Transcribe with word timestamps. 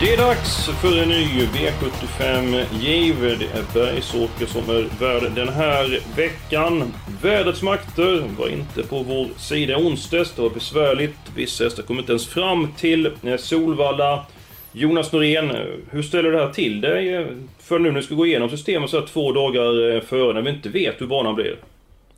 Det 0.00 0.12
är 0.12 0.16
dags 0.16 0.68
för 0.68 1.02
en 1.02 1.08
ny 1.08 1.26
V75-giv. 1.46 3.20
Det 3.20 3.58
är 3.58 3.74
Bergsåker 3.74 4.46
som 4.46 4.70
är 4.70 5.00
värd 5.00 5.32
den 5.34 5.48
här 5.48 6.00
veckan. 6.16 6.92
Vädrets 7.22 7.62
makter 7.62 8.24
var 8.38 8.48
inte 8.48 8.82
på 8.82 9.02
vår 9.02 9.28
sida 9.36 9.76
onsdags. 9.76 10.32
Det 10.32 10.42
var 10.42 10.50
besvärligt. 10.50 11.16
Vissa 11.36 11.64
hästar 11.64 11.82
kom 11.82 11.98
inte 11.98 12.12
ens 12.12 12.26
fram 12.26 12.68
till 12.76 13.06
eh, 13.22 13.36
Solvalla. 13.36 14.26
Jonas 14.72 15.12
Norén, 15.12 15.50
hur 15.90 16.02
ställer 16.02 16.30
du 16.30 16.36
det 16.36 16.44
här 16.44 16.52
till 16.52 16.80
dig 16.80 17.26
för 17.58 17.78
nu 17.78 17.88
när 17.88 18.00
du 18.00 18.06
ska 18.06 18.14
gå 18.14 18.26
igenom 18.26 18.50
systemet 18.50 18.90
så 18.90 19.00
här 19.00 19.06
två 19.06 19.32
dagar 19.32 19.94
eh, 19.94 20.00
före 20.00 20.32
när 20.32 20.42
vi 20.42 20.50
inte 20.50 20.68
vet 20.68 21.00
hur 21.00 21.06
banan 21.06 21.34
blir? 21.34 21.56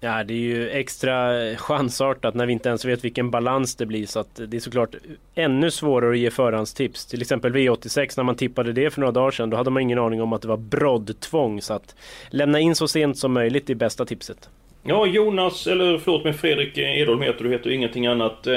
Ja, 0.05 0.25
det 0.25 0.35
är 0.35 0.39
ju 0.39 0.71
extra 0.71 1.33
chansartat 1.57 2.35
när 2.35 2.47
vi 2.47 2.53
inte 2.53 2.69
ens 2.69 2.85
vet 2.85 3.05
vilken 3.05 3.31
balans 3.31 3.77
det 3.77 3.87
blir 3.87 4.07
så 4.07 4.21
att 4.21 4.41
det 4.49 4.57
är 4.57 4.61
såklart 4.61 4.95
ännu 5.35 5.71
svårare 5.71 6.11
att 6.11 6.19
ge 6.19 6.31
förhandstips. 6.31 7.07
Till 7.07 7.21
exempel 7.21 7.53
V86 7.53 8.15
när 8.17 8.25
man 8.25 8.37
tippade 8.37 8.73
det 8.73 8.91
för 8.91 9.01
några 9.01 9.13
dagar 9.13 9.31
sedan, 9.31 9.51
då 9.51 9.57
hade 9.57 9.71
man 9.71 9.83
ingen 9.83 9.99
aning 9.99 10.23
om 10.23 10.33
att 10.33 10.43
det 10.43 10.49
var 10.49 10.57
broddtvång. 10.57 11.63
Så 11.63 11.75
att 11.75 11.95
lämna 12.31 12.61
in 12.61 12.75
så 12.75 12.89
sent 12.89 13.19
som 13.19 13.33
möjligt 13.33 13.71
är 13.71 13.75
bästa 13.75 14.05
tipset. 14.05 14.49
Ja, 14.83 15.07
Jonas, 15.07 15.67
eller 15.67 15.99
förlåt 15.99 16.25
mig 16.25 16.33
Fredrik 16.33 16.79
Edholm 16.79 17.23
heter 17.23 17.45
du, 17.45 17.51
heter 17.51 17.71
ingenting 17.71 18.07
annat. 18.07 18.47
Eh, 18.47 18.55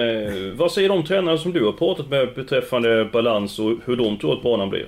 vad 0.55 0.71
säger 0.71 0.89
de 0.89 1.03
tränare 1.03 1.37
som 1.37 1.53
du 1.53 1.65
har 1.65 1.71
pratat 1.73 2.09
med 2.09 2.33
beträffande 2.35 3.05
balans 3.05 3.59
och 3.59 3.73
hur 3.85 3.95
de 3.95 4.17
tror 4.17 4.33
att 4.33 4.43
banan 4.43 4.69
blir? 4.69 4.85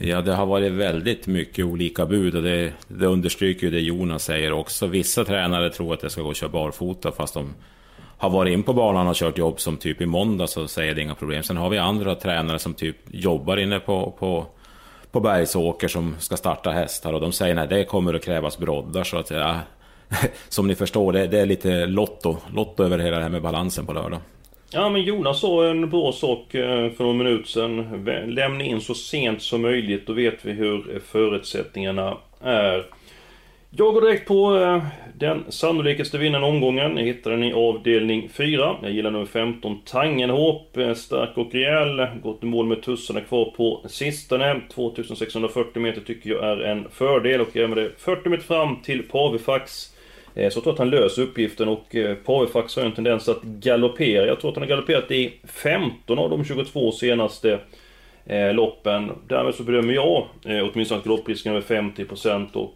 Ja, 0.00 0.20
det 0.20 0.34
har 0.34 0.46
varit 0.46 0.72
väldigt 0.72 1.26
mycket 1.26 1.64
olika 1.64 2.06
bud 2.06 2.34
och 2.34 2.42
det, 2.42 2.72
det 2.88 3.06
understryker 3.06 3.66
ju 3.66 3.70
det 3.70 3.80
Jonas 3.80 4.24
säger 4.24 4.52
också. 4.52 4.86
Vissa 4.86 5.24
tränare 5.24 5.70
tror 5.70 5.94
att 5.94 6.00
det 6.00 6.10
ska 6.10 6.22
gå 6.22 6.30
att 6.30 6.36
köra 6.36 6.50
barfota 6.50 7.12
fast 7.12 7.34
de 7.34 7.54
har 8.18 8.30
varit 8.30 8.52
in 8.52 8.62
på 8.62 8.72
banan 8.72 9.08
och 9.08 9.14
kört 9.14 9.38
jobb 9.38 9.60
som 9.60 9.76
typ 9.76 10.00
i 10.00 10.06
måndag 10.06 10.46
så 10.46 10.68
säger 10.68 10.94
det 10.94 11.02
inga 11.02 11.14
problem. 11.14 11.42
Sen 11.42 11.56
har 11.56 11.70
vi 11.70 11.78
andra 11.78 12.14
tränare 12.14 12.58
som 12.58 12.74
typ 12.74 12.96
jobbar 13.10 13.56
inne 13.56 13.80
på, 13.80 14.14
på, 14.18 14.46
på 15.10 15.20
Bergsåker 15.20 15.88
som 15.88 16.16
ska 16.18 16.36
starta 16.36 16.70
hästar 16.70 17.12
och 17.12 17.20
de 17.20 17.32
säger 17.32 17.54
nej 17.54 17.66
det 17.68 17.84
kommer 17.84 18.14
att 18.14 18.24
krävas 18.24 18.58
broddar 18.58 19.04
så 19.04 19.16
att 19.16 19.30
ja, 19.30 19.60
som 20.48 20.66
ni 20.66 20.74
förstår 20.74 21.12
det, 21.12 21.26
det 21.26 21.40
är 21.40 21.46
lite 21.46 21.86
lotto, 21.86 22.36
lotto 22.54 22.84
över 22.84 22.98
hela 22.98 23.16
det 23.16 23.22
här 23.22 23.30
med 23.30 23.42
balansen 23.42 23.86
på 23.86 23.92
lördag. 23.92 24.20
Ja 24.70 24.90
men 24.90 25.02
Jonas 25.02 25.40
sa 25.40 25.66
en 25.66 25.90
bra 25.90 26.12
sak 26.12 26.54
eh, 26.54 26.90
för 26.90 27.04
någon 27.04 27.18
minut 27.18 27.48
sedan. 27.48 28.04
Lämna 28.26 28.64
in 28.64 28.80
så 28.80 28.94
sent 28.94 29.42
som 29.42 29.62
möjligt, 29.62 30.06
då 30.06 30.12
vet 30.12 30.44
vi 30.44 30.52
hur 30.52 30.94
eh, 30.94 31.00
förutsättningarna 31.00 32.16
är. 32.40 32.86
Jag 33.70 33.94
går 33.94 34.00
direkt 34.00 34.28
på 34.28 34.56
eh, 34.56 34.82
den 35.18 35.44
sannolikaste 35.48 36.18
vinnaren 36.18 36.44
omgången. 36.44 36.96
Jag 36.96 37.04
hittar 37.04 37.30
den 37.30 37.44
i 37.44 37.52
avdelning 37.52 38.28
4. 38.28 38.76
Jag 38.82 38.90
gillar 38.90 39.10
nummer 39.10 39.26
15, 39.26 39.80
Tangenhop. 39.84 40.76
Stark 40.96 41.36
och 41.36 41.52
rejäl. 41.52 42.06
Gått 42.22 42.42
i 42.42 42.46
mål 42.46 42.66
med 42.66 42.82
tussarna 42.82 43.20
kvar 43.20 43.44
på 43.56 43.84
sistone. 43.88 44.60
2640 44.74 45.82
meter 45.82 46.00
tycker 46.00 46.30
jag 46.30 46.44
är 46.44 46.60
en 46.60 46.86
fördel 46.90 47.40
och 47.40 47.56
är 47.56 47.66
med 47.66 47.78
det 47.78 47.90
40 47.98 48.28
meter 48.28 48.44
fram 48.44 48.76
till 48.82 49.02
Pavifax. 49.02 49.94
Eh, 50.38 50.50
så 50.50 50.56
jag 50.56 50.62
tror 50.62 50.72
att 50.72 50.78
han 50.78 50.90
löser 50.90 51.22
uppgiften 51.22 51.68
och 51.68 51.94
eh, 51.96 52.14
Pavifax 52.14 52.76
har 52.76 52.82
en 52.82 52.92
tendens 52.92 53.28
att 53.28 53.42
galoppera. 53.42 54.26
Jag 54.26 54.40
tror 54.40 54.50
att 54.50 54.56
han 54.56 54.62
har 54.62 54.68
galopperat 54.68 55.10
i 55.10 55.32
15 55.44 56.18
av 56.18 56.30
de 56.30 56.44
22 56.44 56.92
senaste 56.92 57.60
eh, 58.26 58.54
loppen. 58.54 59.12
Därmed 59.28 59.54
så 59.54 59.62
bedömer 59.62 59.92
jag 59.92 60.26
eh, 60.44 60.68
åtminstone 60.72 60.98
att 60.98 61.04
galopprisken 61.04 61.52
är 61.52 61.56
över 61.56 61.76
50% 61.76 62.52
och... 62.52 62.74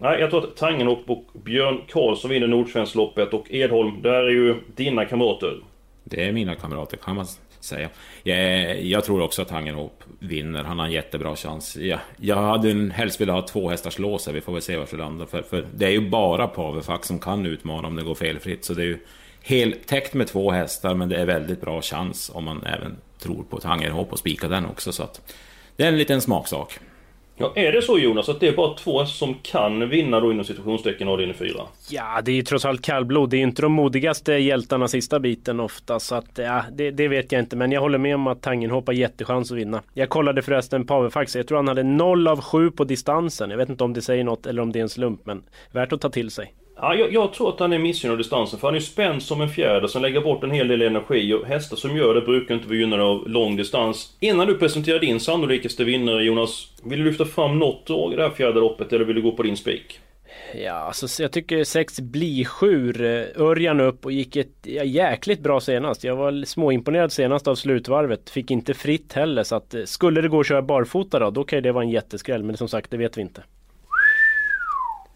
Nej, 0.00 0.20
jag 0.20 0.30
tror 0.30 0.44
att 0.44 0.56
Tangenhop 0.56 1.10
och 1.10 1.26
Björn 1.32 1.80
Karlsson 1.88 2.30
vinner 2.30 2.46
Nordsvenskloppet 2.46 3.34
och 3.34 3.46
Edholm, 3.50 4.02
där 4.02 4.22
är 4.22 4.30
ju 4.30 4.54
dina 4.76 5.04
kamrater. 5.04 5.56
Det 6.04 6.28
är 6.28 6.32
mina 6.32 6.54
kamrater 6.54 6.96
kan 6.96 7.16
man 7.16 7.26
säga. 7.60 7.88
Jag, 8.22 8.82
jag 8.82 9.04
tror 9.04 9.22
också 9.22 9.42
att 9.42 9.48
Tangenhop 9.48 10.04
vinner. 10.22 10.64
Han 10.64 10.78
har 10.78 10.86
en 10.86 10.92
jättebra 10.92 11.36
chans. 11.36 11.76
Jag, 11.76 11.98
jag 12.16 12.36
hade 12.36 12.90
helst 12.94 13.20
velat 13.20 13.34
ha 13.34 13.48
två 13.48 13.70
hästars 13.70 13.98
lås 13.98 14.28
Vi 14.28 14.40
får 14.40 14.52
väl 14.52 14.62
se 14.62 14.76
var 14.76 14.88
det 14.90 14.96
landar. 14.96 15.26
För, 15.26 15.42
för 15.42 15.66
det 15.74 15.86
är 15.86 15.90
ju 15.90 16.10
bara 16.10 16.46
Pavefax 16.46 17.08
som 17.08 17.18
kan 17.18 17.46
utmana 17.46 17.88
om 17.88 17.96
det 17.96 18.02
går 18.02 18.14
felfritt. 18.14 18.64
Så 18.64 18.74
det 18.74 18.82
är 18.82 18.86
ju 18.86 18.98
heltäckt 19.42 20.14
med 20.14 20.26
två 20.26 20.50
hästar. 20.50 20.94
Men 20.94 21.08
det 21.08 21.16
är 21.16 21.26
väldigt 21.26 21.60
bra 21.60 21.82
chans 21.82 22.30
om 22.34 22.44
man 22.44 22.62
även 22.66 22.96
tror 23.18 23.42
på 23.42 23.60
Tangerhop 23.60 24.12
och 24.12 24.18
spika 24.18 24.48
den 24.48 24.66
också. 24.66 24.92
Så 24.92 25.02
att 25.02 25.34
det 25.76 25.84
är 25.84 25.88
en 25.88 25.98
liten 25.98 26.20
smaksak. 26.20 26.78
Ja, 27.36 27.52
är 27.54 27.72
det 27.72 27.82
så 27.82 27.98
Jonas 27.98 28.28
att 28.28 28.40
det 28.40 28.48
är 28.48 28.56
bara 28.56 28.74
två 28.74 29.06
som 29.06 29.34
kan 29.34 29.88
vinna 29.88 30.20
då 30.20 30.32
inom 30.32 30.44
situationstecken 30.44 31.08
avdelning 31.08 31.36
4? 31.36 31.48
Ja, 31.90 32.20
det 32.24 32.30
är 32.30 32.34
ju 32.34 32.42
trots 32.42 32.64
allt 32.64 32.82
kallblod. 32.82 33.30
Det 33.30 33.36
är 33.36 33.40
inte 33.40 33.62
de 33.62 33.72
modigaste 33.72 34.32
hjältarna 34.32 34.88
sista 34.88 35.20
biten 35.20 35.60
ofta. 35.60 36.00
Så 36.00 36.14
att, 36.14 36.30
ja, 36.34 36.64
det, 36.72 36.90
det, 36.90 37.08
vet 37.08 37.32
jag 37.32 37.38
inte. 37.38 37.56
Men 37.56 37.72
jag 37.72 37.80
håller 37.80 37.98
med 37.98 38.14
om 38.14 38.26
att 38.26 38.42
Tangenhop 38.42 38.86
har 38.86 38.94
jättechans 38.94 39.52
att 39.52 39.58
vinna. 39.58 39.82
Jag 39.94 40.08
kollade 40.08 40.42
förresten 40.42 40.86
Pavefax. 40.86 41.36
Jag 41.36 41.46
tror 41.46 41.58
han 41.58 41.68
hade 41.68 41.82
0 41.82 42.28
av 42.28 42.40
7 42.40 42.70
på 42.70 42.84
distansen. 42.84 43.50
Jag 43.50 43.56
vet 43.56 43.68
inte 43.68 43.84
om 43.84 43.92
det 43.92 44.02
säger 44.02 44.24
något 44.24 44.46
eller 44.46 44.62
om 44.62 44.72
det 44.72 44.78
är 44.78 44.82
en 44.82 44.88
slump. 44.88 45.26
Men 45.26 45.42
värt 45.70 45.92
att 45.92 46.00
ta 46.00 46.10
till 46.10 46.30
sig. 46.30 46.54
Ja, 46.84 46.94
jag, 46.94 47.12
jag, 47.12 47.32
tror 47.32 47.48
att 47.48 47.60
han 47.60 47.72
är 47.72 47.78
missgynnad 47.78 48.12
av 48.12 48.18
distansen, 48.18 48.58
för 48.58 48.68
han 48.68 48.74
är 48.74 48.80
spänd 48.80 49.22
som 49.22 49.40
en 49.40 49.48
fjäder 49.48 49.86
som 49.86 50.02
lägger 50.02 50.20
bort 50.20 50.44
en 50.44 50.50
hel 50.50 50.68
del 50.68 50.82
energi 50.82 51.34
och 51.34 51.46
hästar 51.46 51.76
som 51.76 51.96
gör 51.96 52.14
det 52.14 52.20
brukar 52.20 52.54
inte 52.54 52.68
vara 52.68 52.78
gynnade 52.78 53.02
av 53.02 53.28
lång 53.28 53.56
distans. 53.56 54.16
Innan 54.20 54.46
du 54.46 54.58
presenterar 54.58 54.98
din 54.98 55.20
sannolikaste 55.20 55.84
vinnare 55.84 56.24
Jonas, 56.24 56.66
vill 56.84 56.98
du 56.98 57.04
lyfta 57.04 57.24
fram 57.24 57.58
något 57.58 57.86
drag 57.86 58.12
i 58.12 58.16
det 58.16 58.22
här 58.22 58.30
fjärde 58.30 58.60
loppet 58.60 58.92
eller 58.92 59.04
vill 59.04 59.16
du 59.16 59.22
gå 59.22 59.32
på 59.32 59.42
din 59.42 59.56
spik? 59.56 60.00
Ja, 60.54 60.72
alltså 60.72 61.22
jag 61.22 61.32
tycker 61.32 61.64
6 61.64 62.00
Blisjur, 62.00 63.04
eh, 63.04 63.42
Örjan 63.42 63.80
upp 63.80 64.04
och 64.04 64.12
gick 64.12 64.36
ett 64.36 64.56
ja, 64.62 64.84
jäkligt 64.84 65.40
bra 65.40 65.60
senast. 65.60 66.04
Jag 66.04 66.16
var 66.16 66.44
småimponerad 66.44 67.12
senast 67.12 67.48
av 67.48 67.54
slutvarvet. 67.54 68.30
Fick 68.30 68.50
inte 68.50 68.74
fritt 68.74 69.12
heller 69.12 69.42
så 69.42 69.54
att 69.54 69.74
eh, 69.74 69.84
skulle 69.84 70.20
det 70.20 70.28
gå 70.28 70.40
att 70.40 70.46
köra 70.46 70.62
barfota 70.62 71.18
då, 71.18 71.30
då 71.30 71.44
kan 71.44 71.62
det 71.62 71.72
vara 71.72 71.84
en 71.84 71.90
jätteskräll. 71.90 72.42
Men 72.42 72.56
som 72.56 72.68
sagt, 72.68 72.90
det 72.90 72.96
vet 72.96 73.18
vi 73.18 73.22
inte. 73.22 73.42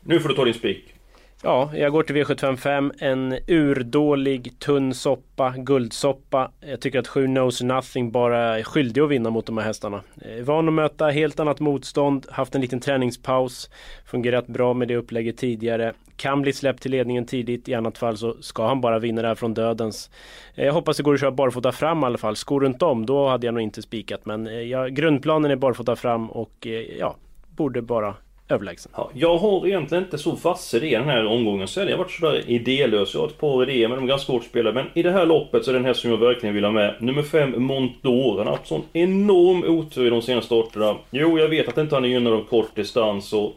Nu 0.05 0.21
får 0.21 0.29
du 0.29 0.35
ta 0.35 0.45
din 0.45 0.55
spik. 0.55 0.96
Ja, 1.43 1.71
jag 1.75 1.93
går 1.93 2.03
till 2.03 2.17
V755. 2.17 2.93
En 2.99 3.39
urdålig, 3.47 4.59
tunn 4.59 4.95
soppa, 4.95 5.55
guldsoppa. 5.59 6.51
Jag 6.61 6.81
tycker 6.81 6.99
att 6.99 7.09
7 7.09 7.27
knows 7.27 7.63
nothing 7.63 8.11
bara 8.11 8.59
är 8.59 8.63
skyldig 8.63 9.01
att 9.01 9.11
vinna 9.11 9.31
mot 9.31 9.47
de 9.47 9.59
här 9.59 9.65
hästarna. 9.65 10.03
Eh, 10.23 10.45
van 10.45 10.69
att 10.69 10.75
möta 10.75 11.07
helt 11.07 11.41
annat 11.41 11.61
motstånd, 11.61 12.27
haft 12.31 12.55
en 12.55 12.61
liten 12.61 12.81
träningspaus, 12.81 13.71
fungerat 14.05 14.47
bra 14.47 14.75
med 14.75 14.89
det 14.89 14.97
upplägget 14.97 15.37
tidigare. 15.37 15.93
Kan 16.17 16.43
bli 16.43 16.53
släppt 16.53 16.83
till 16.83 16.91
ledningen 16.91 17.27
tidigt, 17.27 17.69
i 17.69 17.75
annat 17.75 17.99
fall 17.99 18.17
så 18.17 18.37
ska 18.41 18.67
han 18.67 18.81
bara 18.81 18.99
vinna 18.99 19.23
det 19.23 19.29
här 19.29 19.35
från 19.35 19.55
dödens. 19.55 20.11
Eh, 20.55 20.65
jag 20.65 20.73
hoppas 20.73 20.97
det 20.97 21.03
går 21.03 21.15
att 21.15 21.21
köra 21.21 21.31
barfota 21.31 21.73
fram 21.73 22.03
i 22.03 22.07
alla 22.07 22.19
fall. 22.19 22.37
Skor 22.37 22.61
runt 22.61 22.83
om, 22.83 23.07
då 23.07 23.29
hade 23.29 23.47
jag 23.47 23.55
nog 23.55 23.63
inte 23.63 23.83
spikat. 23.83 24.27
Men 24.27 24.47
eh, 24.47 24.53
ja, 24.53 24.87
grundplanen 24.87 25.51
är 25.51 25.57
barfota 25.57 25.97
fram 25.97 26.31
och 26.31 26.67
ja, 26.99 27.17
borde 27.57 27.83
bara 27.83 28.15
överlägsen. 28.49 28.93
Ja, 28.97 29.11
jag 29.15 29.39
har 29.39 29.67
egentligen 29.67 30.05
inte 30.05 30.19
så 30.19 30.31
vass 30.31 30.75
idé 30.75 30.99
den 30.99 31.09
här 31.09 31.27
omgången 31.27 31.69
sen. 31.69 31.89
Jag 31.89 31.97
har 31.97 32.05
varit 32.05 32.13
sådär 32.13 32.51
idélös. 32.51 33.15
Jag 33.15 33.21
har 33.21 33.29
ett 33.29 33.39
par 33.39 33.63
idéer 33.63 33.89
men 33.89 33.97
de 33.97 34.05
är 34.05 34.09
ganska 34.09 34.27
svårt 34.27 34.43
att 34.43 34.49
spela. 34.49 34.73
Men 34.73 34.87
i 34.95 35.03
det 35.03 35.13
här 35.13 35.27
loppet 35.27 35.65
så 35.65 35.71
är 35.71 35.73
det 35.73 35.79
den 35.79 35.87
här 35.87 35.95
som 35.95 36.11
jag 36.11 36.19
verkligen 36.19 36.55
vill 36.55 36.65
ha 36.65 36.71
med. 36.71 36.95
Nummer 37.01 37.23
5 37.23 37.63
Montdor. 37.63 38.39
Han 38.39 38.47
har 38.47 38.57
haft 38.57 38.69
sån 38.69 38.83
enorm 38.93 39.65
otur 39.65 40.07
i 40.07 40.11
de 40.11 40.23
senaste 40.23 40.47
starterna. 40.47 40.97
Jo, 41.11 41.39
jag 41.39 41.49
vet 41.49 41.69
att 41.69 41.79
inte 41.79 41.95
han 41.95 42.05
är 42.05 42.09
gynnad 42.09 42.33
av 42.33 42.45
kort 42.45 42.75
distans 42.75 43.33
och, 43.33 43.53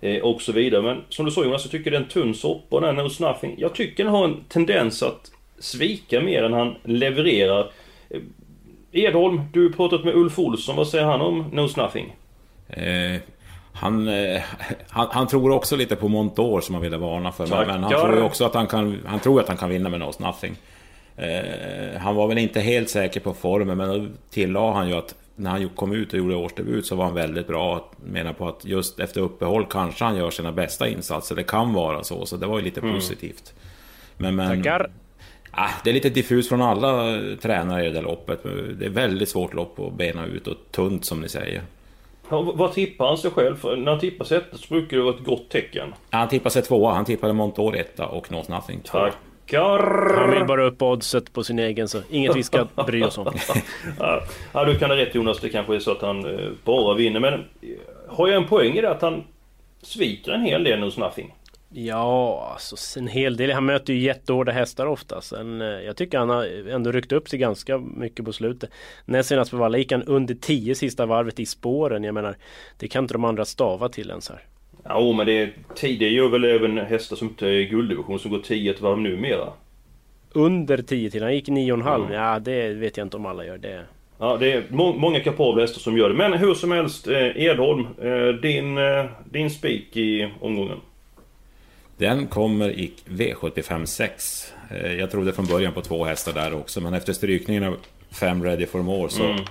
eh, 0.00 0.22
och 0.22 0.42
så 0.42 0.52
vidare. 0.52 0.82
Men 0.82 1.00
som 1.08 1.24
du 1.24 1.30
sa 1.30 1.44
Jonas, 1.44 1.64
jag 1.64 1.70
tycker 1.70 1.90
det 1.90 1.96
är 1.96 2.00
en 2.00 2.08
tunn 2.08 2.34
soppa 2.34 2.76
och 2.76 2.82
den 2.82 2.96
här 2.96 3.02
No 3.02 3.26
Nothing. 3.26 3.54
Jag 3.58 3.74
tycker 3.74 4.04
den 4.04 4.12
har 4.12 4.24
en 4.24 4.44
tendens 4.48 5.02
att 5.02 5.32
svika 5.58 6.20
mer 6.20 6.42
än 6.42 6.52
han 6.52 6.74
levererar. 6.84 7.70
Eh, 8.10 8.20
Edholm, 8.92 9.40
du 9.52 9.62
har 9.62 9.72
pratat 9.72 10.04
med 10.04 10.14
Ulf 10.14 10.38
Olsson. 10.38 10.76
Vad 10.76 10.88
säger 10.88 11.04
han 11.04 11.20
om 11.20 11.44
No 11.52 11.68
Nothing? 11.76 12.16
Eh, 12.68 13.20
han, 13.72 14.08
eh, 14.08 14.42
han, 14.88 15.08
han, 15.10 15.26
tror 15.26 15.50
också 15.50 15.76
lite 15.76 15.96
på 15.96 16.08
Montour 16.08 16.60
som 16.60 16.74
han 16.74 16.82
ville 16.82 16.96
varna 16.96 17.32
för. 17.32 17.46
Tack. 17.46 17.66
Men 17.66 17.82
han 17.82 17.92
tror 17.92 18.22
också 18.22 18.44
att 18.44 18.54
han 18.54 18.66
kan, 18.66 18.98
han 19.06 19.20
tror 19.20 19.40
att 19.40 19.48
han 19.48 19.56
kan 19.56 19.70
vinna 19.70 19.88
med 19.88 20.00
Nose 20.00 20.22
Nothing. 20.22 20.56
Eh, 21.16 22.00
han 22.00 22.14
var 22.14 22.28
väl 22.28 22.38
inte 22.38 22.60
helt 22.60 22.90
säker 22.90 23.20
på 23.20 23.34
formen 23.34 23.78
men 23.78 23.88
då 23.88 24.06
tillade 24.30 24.72
han 24.72 24.88
ju 24.88 24.94
att 24.94 25.14
när 25.36 25.50
han 25.50 25.68
kom 25.68 25.92
ut 25.92 26.12
och 26.12 26.18
gjorde 26.18 26.36
årsdebut 26.36 26.86
så 26.86 26.96
var 26.96 27.04
han 27.04 27.14
väldigt 27.14 27.46
bra. 27.46 27.90
Menar 28.04 28.32
på 28.32 28.48
att 28.48 28.64
just 28.64 29.00
efter 29.00 29.20
uppehåll 29.20 29.66
kanske 29.70 30.04
han 30.04 30.16
gör 30.16 30.30
sina 30.30 30.52
bästa 30.52 30.88
insatser. 30.88 31.36
Det 31.36 31.42
kan 31.42 31.72
vara 31.72 32.04
så, 32.04 32.26
så 32.26 32.36
det 32.36 32.46
var 32.46 32.58
ju 32.58 32.64
lite 32.64 32.80
mm. 32.80 32.94
positivt. 32.94 33.54
Men, 34.16 34.36
men, 34.36 34.62
Tackar! 34.62 34.90
Ah, 35.50 35.70
det 35.84 35.90
är 35.90 35.94
lite 35.94 36.10
diffust 36.10 36.48
från 36.48 36.62
alla 36.62 37.20
tränare 37.42 37.86
i 37.86 37.90
det 37.90 38.00
loppet. 38.00 38.42
Det 38.78 38.86
är 38.86 38.90
väldigt 38.90 39.28
svårt 39.28 39.54
lopp 39.54 39.78
att 39.80 39.94
bena 39.94 40.26
ut 40.26 40.46
och 40.46 40.56
tunt 40.70 41.04
som 41.04 41.20
ni 41.20 41.28
säger. 41.28 41.62
Vad 42.28 42.72
tippar 42.72 43.06
han 43.06 43.18
sig 43.18 43.30
själv? 43.30 43.56
För 43.56 43.76
när 43.76 43.90
han 43.90 44.00
tippar 44.00 44.24
sig 44.24 44.40
så 44.52 44.74
brukar 44.74 44.96
det 44.96 45.02
vara 45.02 45.14
ett 45.14 45.24
gott 45.24 45.48
tecken. 45.48 45.94
Han 46.10 46.28
tippar 46.28 46.50
sig 46.50 46.62
tvåa. 46.62 46.92
Han 46.92 47.04
tippade 47.04 47.32
Montour 47.32 47.76
etta 47.76 48.06
och 48.06 48.26
Knows 48.26 48.48
Nothing 48.48 48.80
tvåa. 48.80 49.10
Tackar! 49.46 50.14
Han 50.16 50.30
vill 50.30 50.44
bara 50.46 50.64
upp 50.64 50.82
oddset 50.82 51.32
på 51.32 51.44
sin 51.44 51.58
egen 51.58 51.88
så 51.88 51.98
inget 52.10 52.36
vi 52.36 52.42
ska 52.42 52.66
bry 52.86 53.02
oss 53.02 53.18
om. 53.18 53.32
ja, 54.52 54.64
du 54.64 54.78
kan 54.78 54.90
ha 54.90 54.96
rätt 54.96 55.14
Jonas. 55.14 55.40
Det 55.40 55.48
kanske 55.48 55.74
är 55.74 55.78
så 55.78 55.92
att 55.92 56.02
han 56.02 56.38
eh, 56.38 56.48
bara 56.64 56.94
vinner. 56.94 57.20
Men 57.20 57.34
eh, 57.34 57.40
har 58.08 58.28
jag 58.28 58.36
en 58.42 58.48
poäng 58.48 58.72
i 58.74 58.80
det 58.80 58.90
att 58.90 59.02
han 59.02 59.24
sviker 59.82 60.32
en 60.32 60.42
hel 60.42 60.64
del 60.64 60.78
Knows 60.78 60.98
Nothing? 60.98 61.34
Ja, 61.74 62.48
alltså 62.52 63.00
en 63.00 63.08
hel 63.08 63.36
del. 63.36 63.50
Han 63.50 63.66
möter 63.66 63.92
ju 63.92 64.00
jättehårda 64.00 64.52
hästar 64.52 64.86
ofta. 64.86 65.20
Sen, 65.20 65.60
eh, 65.60 65.66
jag 65.66 65.96
tycker 65.96 66.18
han 66.18 66.30
har 66.30 66.68
ändå 66.68 66.92
ryckt 66.92 67.12
upp 67.12 67.28
sig 67.28 67.38
ganska 67.38 67.78
mycket 67.78 68.24
på 68.24 68.32
slutet. 68.32 68.70
Näst 69.04 69.28
senast 69.28 69.50
på 69.50 69.56
Valla 69.56 69.78
gick 69.78 69.92
han 69.92 70.02
under 70.02 70.34
10 70.34 70.74
sista 70.74 71.06
varvet 71.06 71.40
i 71.40 71.46
spåren. 71.46 72.04
Jag 72.04 72.14
menar, 72.14 72.36
det 72.78 72.88
kan 72.88 73.04
inte 73.04 73.14
de 73.14 73.24
andra 73.24 73.44
stava 73.44 73.88
till 73.88 74.10
ens 74.10 74.28
här. 74.28 74.42
Ja, 74.84 75.12
men 75.12 75.26
det, 75.26 75.50
det 75.80 76.08
gör 76.08 76.28
väl 76.28 76.44
även 76.44 76.78
hästar 76.78 77.16
som 77.16 77.28
inte 77.28 77.48
är 77.48 77.62
gulddivision 77.62 78.18
som 78.18 78.30
går 78.30 78.38
10 78.38 78.70
ett 78.70 78.80
varv 78.80 78.98
numera? 78.98 79.52
Under 80.32 80.82
10 80.82 81.10
till. 81.10 81.22
Han 81.22 81.34
gick 81.34 81.48
9,5. 81.48 81.94
Mm. 81.94 82.12
Ja, 82.12 82.38
det 82.38 82.68
vet 82.68 82.96
jag 82.96 83.04
inte 83.04 83.16
om 83.16 83.26
alla 83.26 83.46
gör. 83.46 83.58
Det... 83.58 83.84
Ja, 84.18 84.36
det 84.36 84.52
är 84.52 84.64
må 84.70 84.92
många 84.92 85.20
kapabla 85.20 85.60
hästar 85.60 85.80
som 85.80 85.98
gör 85.98 86.08
det. 86.08 86.14
Men 86.14 86.32
hur 86.32 86.54
som 86.54 86.72
helst, 86.72 87.08
eh, 87.08 87.44
Edholm, 87.44 87.86
eh, 88.02 88.28
din, 88.42 88.78
eh, 88.78 89.04
din 89.30 89.50
spik 89.50 89.96
i 89.96 90.32
omgången? 90.40 90.78
Den 91.96 92.26
kommer 92.26 92.70
i 92.70 92.92
V75 93.06 93.86
6. 93.86 94.52
Eh, 94.70 94.92
jag 94.92 95.10
trodde 95.10 95.32
från 95.32 95.46
början 95.46 95.72
på 95.72 95.80
två 95.80 96.04
hästar 96.04 96.32
där 96.32 96.54
också, 96.54 96.80
men 96.80 96.94
efter 96.94 97.12
strykningen 97.12 97.64
av 97.64 97.76
5 98.10 98.44
Ready 98.44 98.66
for 98.66 98.82
More 98.82 99.08
så 99.08 99.24
mm. 99.24 99.44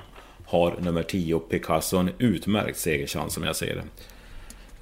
har 0.46 0.76
nummer 0.80 1.04
10 1.04 1.40
Picasso 1.40 1.98
en 1.98 2.10
utmärkt 2.18 2.78
segerchans 2.78 3.34
som 3.34 3.44
jag 3.44 3.56
ser 3.56 3.76
det. 3.76 3.84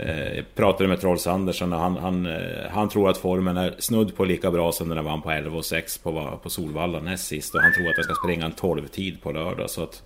Eh, 0.04 0.36
jag 0.36 0.56
pratade 0.56 0.90
med 0.90 1.02
Trolls 1.02 1.28
Andersson 1.28 1.74
och 1.74 1.80
han, 1.80 1.98
han, 1.98 2.26
eh, 2.26 2.70
han 2.70 2.90
tror 2.90 3.10
att 3.10 3.18
formen 3.18 3.58
är 3.58 3.76
snudd 3.80 4.16
på 4.16 4.26
lika 4.26 4.52
bra 4.52 4.72
som 4.72 4.88
när 4.88 4.96
den 4.96 5.06
vann 5.06 5.22
på 5.22 5.32
11 5.32 5.58
och 5.58 5.66
6 5.66 5.98
på, 5.98 6.40
på 6.44 6.50
Solvalla 6.50 7.00
näst 7.00 7.28
sist. 7.28 7.56
Och 7.56 7.62
han 7.62 7.74
tror 7.74 7.90
att 7.90 7.98
jag 7.98 8.06
ska 8.06 8.16
springa 8.16 8.46
en 8.46 8.54
12-tid 8.54 9.22
på 9.22 9.32
lördag. 9.32 9.70
Så 9.70 9.84
att, 9.84 10.04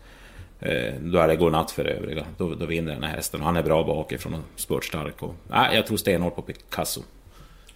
då 1.00 1.20
är 1.20 1.28
det 1.28 1.36
godnatt 1.36 1.72
för 1.72 1.86
övriga. 1.86 2.26
Då, 2.38 2.56
då 2.56 2.66
vinner 2.66 2.94
den 2.94 3.04
här 3.04 3.16
hästen. 3.16 3.40
Och 3.40 3.46
han 3.46 3.56
är 3.56 3.64
bra 3.64 3.84
bakifrån 3.84 4.34
och 4.34 4.60
spurtstark. 4.60 5.24
Och, 5.24 5.36
nej, 5.48 5.76
jag 5.76 5.88
tror 5.88 5.98
stenhårt 5.98 6.36
på 6.36 6.42
Picasso. 6.42 7.02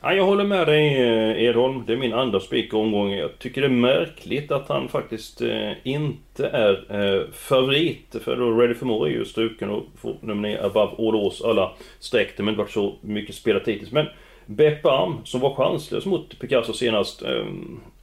Ja, 0.02 0.14
jag 0.14 0.26
håller 0.26 0.44
med 0.44 0.68
dig 0.68 1.02
eh, 1.02 1.44
Edholm. 1.44 1.84
Det 1.88 1.94
är 1.94 1.98
min 1.98 2.14
andra 2.14 2.40
spik 2.40 2.74
omgång. 2.74 3.12
Jag 3.12 3.40
tycker 3.40 3.62
det 3.62 3.68
är 3.68 3.72
märkligt 3.72 4.52
att 4.52 4.70
han 4.70 4.88
faktiskt 4.88 5.42
eh, 5.42 5.72
inte 5.84 6.48
är 6.48 6.86
eh, 6.90 7.32
favorit. 7.32 8.16
För 8.24 8.36
då 8.36 8.52
Ready 8.52 8.74
for 8.74 8.86
More 8.86 9.10
är 9.10 9.14
ju 9.14 9.26
struken 9.26 9.70
och 9.70 9.84
får 10.02 10.16
nominera 10.22 10.66
above 10.66 10.92
all 10.98 11.16
års 11.16 11.42
alla 11.42 11.72
streck. 12.00 12.38
Det 12.38 12.44
har 12.44 12.50
inte 12.50 12.60
varit 12.60 12.72
så 12.72 12.96
mycket 13.02 13.36
spelat 13.36 13.68
hittills. 13.68 13.92
Men 13.92 14.06
Beppe 14.46 14.90
Am, 14.90 15.18
som 15.24 15.42
var 15.42 15.56
chanslös 15.56 16.06
mot 16.06 16.40
Picasso 16.40 16.74
senast, 16.74 17.22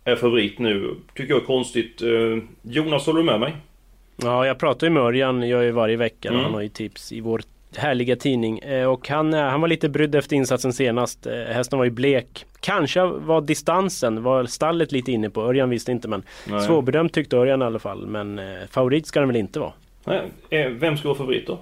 är 0.05 0.17
favorit 0.17 0.58
nu. 0.58 0.94
Tycker 1.14 1.32
jag 1.32 1.43
är 1.43 1.46
konstigt. 1.46 2.02
Jonas, 2.62 3.06
håller 3.06 3.19
du 3.19 3.25
med 3.25 3.41
mig? 3.41 3.52
Ja, 4.17 4.46
jag 4.46 4.58
pratar 4.58 4.87
ju 4.87 4.93
med 4.93 5.02
Örjan, 5.02 5.49
jag 5.49 5.64
är 5.64 5.73
varje 5.73 5.96
vecka. 5.96 6.29
Mm. 6.29 6.41
Han 6.41 6.55
har 6.55 6.61
ju 6.61 6.69
tips 6.69 7.12
i 7.12 7.20
vår 7.20 7.43
härliga 7.76 8.16
tidning. 8.16 8.58
Eh, 8.58 8.86
och 8.86 9.08
han, 9.08 9.34
eh, 9.34 9.40
han 9.40 9.60
var 9.60 9.68
lite 9.68 9.88
brydd 9.88 10.14
efter 10.14 10.36
insatsen 10.36 10.72
senast. 10.72 11.26
Eh, 11.26 11.32
hästen 11.32 11.78
var 11.78 11.84
ju 11.84 11.90
blek. 11.90 12.46
Kanske 12.60 13.04
var 13.04 13.40
distansen, 13.40 14.22
var 14.22 14.44
stallet 14.44 14.92
lite 14.92 15.12
inne 15.12 15.30
på. 15.30 15.42
Örjan 15.42 15.70
visste 15.70 15.92
inte 15.92 16.08
men 16.08 16.22
Nej. 16.46 16.60
svårbedömt 16.60 17.12
tyckte 17.12 17.36
Örjan 17.36 17.62
i 17.62 17.64
alla 17.64 17.78
fall. 17.78 18.06
Men 18.06 18.40
favorit 18.70 19.06
ska 19.06 19.20
den 19.20 19.28
väl 19.28 19.36
inte 19.36 19.60
vara. 19.60 19.72
Nej. 20.04 20.30
Vem 20.70 20.96
ska 20.96 21.08
vara 21.08 21.18
favorit 21.18 21.46
då? 21.46 21.58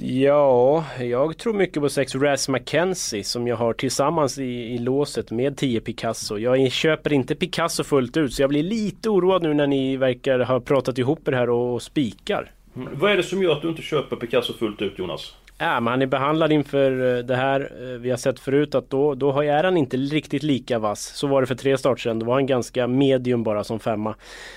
Ja, 0.00 0.84
jag 1.00 1.38
tror 1.38 1.52
mycket 1.54 1.82
på 1.82 1.88
sex 1.88 2.14
Raz 2.14 2.48
McKenzie 2.48 3.24
som 3.24 3.46
jag 3.46 3.56
har 3.56 3.72
tillsammans 3.72 4.38
i, 4.38 4.74
i 4.74 4.78
låset 4.78 5.30
med 5.30 5.56
10 5.56 5.80
Picasso. 5.80 6.38
Jag 6.38 6.72
köper 6.72 7.12
inte 7.12 7.34
Picasso 7.34 7.84
fullt 7.84 8.16
ut 8.16 8.34
så 8.34 8.42
jag 8.42 8.48
blir 8.50 8.62
lite 8.62 9.10
oroad 9.10 9.42
nu 9.42 9.54
när 9.54 9.66
ni 9.66 9.96
verkar 9.96 10.38
ha 10.38 10.60
pratat 10.60 10.98
ihop 10.98 11.28
er 11.28 11.32
här 11.32 11.50
och, 11.50 11.74
och 11.74 11.82
spikar. 11.82 12.50
Mm. 12.76 12.88
Vad 12.98 13.12
är 13.12 13.16
det 13.16 13.22
som 13.22 13.42
gör 13.42 13.52
att 13.52 13.62
du 13.62 13.68
inte 13.68 13.82
köper 13.82 14.16
Picasso 14.16 14.52
fullt 14.52 14.82
ut 14.82 14.98
Jonas? 14.98 15.34
Ja, 15.60 15.80
men 15.80 15.90
han 15.90 16.02
är 16.02 16.06
behandlad 16.06 16.52
inför 16.52 17.16
eh, 17.16 17.24
det 17.24 17.36
här. 17.36 17.60
Eh, 17.60 17.98
vi 17.98 18.10
har 18.10 18.16
sett 18.16 18.40
förut 18.40 18.74
att 18.74 18.90
då, 18.90 19.14
då 19.14 19.40
är 19.40 19.64
han 19.64 19.76
inte 19.76 19.96
riktigt 19.96 20.42
lika 20.42 20.78
vass. 20.78 21.00
Så 21.14 21.26
var 21.26 21.40
det 21.40 21.46
för 21.46 21.54
tre 21.54 21.78
starter 21.78 22.02
sedan. 22.02 22.18
Då 22.18 22.26
var 22.26 22.34
han 22.34 22.46
ganska 22.46 22.86
medium 22.86 23.42
bara 23.42 23.64
som 23.64 23.80
femma. 23.80 24.14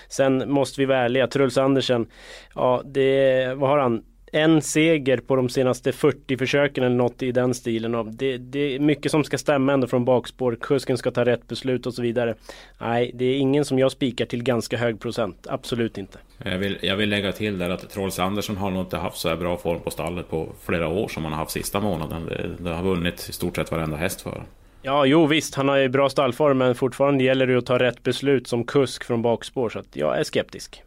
Sen 0.10 0.52
måste 0.52 0.82
vi 0.82 0.86
vara 0.86 0.98
ärliga. 0.98 1.28
Truls 1.28 1.58
Andersen, 1.58 2.08
ja 2.56 2.82
det, 2.86 3.54
vad 3.58 3.70
har 3.70 3.78
han? 3.78 4.04
En 4.32 4.62
seger 4.62 5.18
på 5.18 5.36
de 5.36 5.50
senaste 5.50 5.92
40 5.92 6.38
försöken 6.38 6.84
eller 6.84 6.96
något 6.96 7.24
i 7.24 7.32
den 7.32 7.54
stilen. 7.54 8.16
Det, 8.18 8.38
det 8.38 8.76
är 8.76 8.80
mycket 8.80 9.12
som 9.12 9.24
ska 9.24 9.38
stämma 9.38 9.74
ändå 9.74 9.88
från 9.88 10.06
bakspår. 10.06 10.58
Kusken 10.62 10.98
ska 10.98 11.12
ta 11.12 11.26
rätt 11.26 11.48
beslut 11.48 11.86
och 11.86 11.94
så 11.94 12.02
vidare. 12.02 12.36
Nej, 12.80 13.12
det 13.14 13.26
är 13.26 13.38
ingen 13.38 13.66
som 13.66 13.80
jag 13.80 13.92
spikar 13.92 14.26
till 14.26 14.44
ganska 14.44 14.78
hög 14.78 15.00
procent. 15.00 15.48
Absolut 15.50 15.98
inte. 15.98 16.18
Jag 16.38 16.58
vill, 16.58 16.78
jag 16.82 16.96
vill 16.96 17.10
lägga 17.10 17.32
till 17.32 17.58
där 17.58 17.70
att 17.70 17.90
Trolls 17.90 18.20
Andersson 18.20 18.58
har 18.58 18.72
nog 18.72 18.82
inte 18.82 18.98
haft 18.98 19.18
så 19.18 19.30
här 19.30 19.36
bra 19.36 19.58
form 19.58 19.80
på 19.80 19.92
stallet 19.92 20.30
på 20.30 20.50
flera 20.66 20.88
år 20.88 21.08
som 21.08 21.24
han 21.24 21.34
har 21.34 21.40
haft 21.40 21.52
sista 21.52 21.80
månaden. 21.80 22.26
Det, 22.26 22.64
det 22.64 22.70
har 22.70 22.84
vunnit 22.84 23.30
i 23.30 23.34
stort 23.34 23.56
sett 23.56 23.72
varenda 23.72 23.98
häst 23.98 24.22
för 24.22 24.44
Ja, 24.84 25.06
jo 25.06 25.26
visst, 25.26 25.56
han 25.56 25.70
har 25.70 25.78
ju 25.78 25.90
bra 25.90 26.10
stallform 26.10 26.58
men 26.58 26.76
fortfarande 26.76 27.24
gäller 27.24 27.48
det 27.48 27.58
att 27.58 27.66
ta 27.66 27.80
rätt 27.80 28.04
beslut 28.04 28.48
som 28.48 28.64
kusk 28.64 29.04
från 29.04 29.22
bakspår 29.22 29.70
så 29.70 29.80
att 29.80 29.96
jag 29.96 30.20
är 30.20 30.24
skeptisk. 30.24 30.84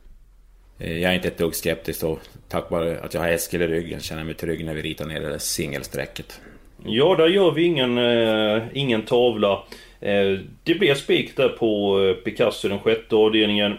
Eh, 0.79 0.99
jag 0.99 1.11
är 1.11 1.15
inte 1.15 1.29
ett 1.29 1.39
dugg 1.39 1.55
skeptisk 1.55 2.05
och 2.05 2.19
tack 2.49 2.71
vare 2.71 3.01
att 3.01 3.15
jag 3.15 3.21
har 3.21 3.29
Eskil 3.29 3.63
i 3.63 3.67
ryggen 3.67 4.01
känner 4.01 4.21
jag 4.21 4.27
mig 4.27 4.35
trygg 4.35 4.65
när 4.65 4.75
vi 4.75 4.83
ritar 4.83 5.07
ner 5.07 5.21
det 5.21 5.29
där 5.29 5.39
singelsträcket. 5.39 6.41
Ja, 6.87 7.15
där 7.17 7.27
gör 7.27 7.51
vi 7.51 7.63
ingen, 7.63 7.99
äh, 7.99 8.63
ingen 8.73 9.03
tavla. 9.03 9.63
Äh, 10.01 10.39
det 10.65 10.75
blev 10.75 10.95
spik 10.95 11.37
där 11.37 11.49
på 11.49 12.01
äh, 12.01 12.15
Picasso 12.15 12.69
den 12.69 12.79
sjätte 12.79 13.17
avdelningen. 13.17 13.77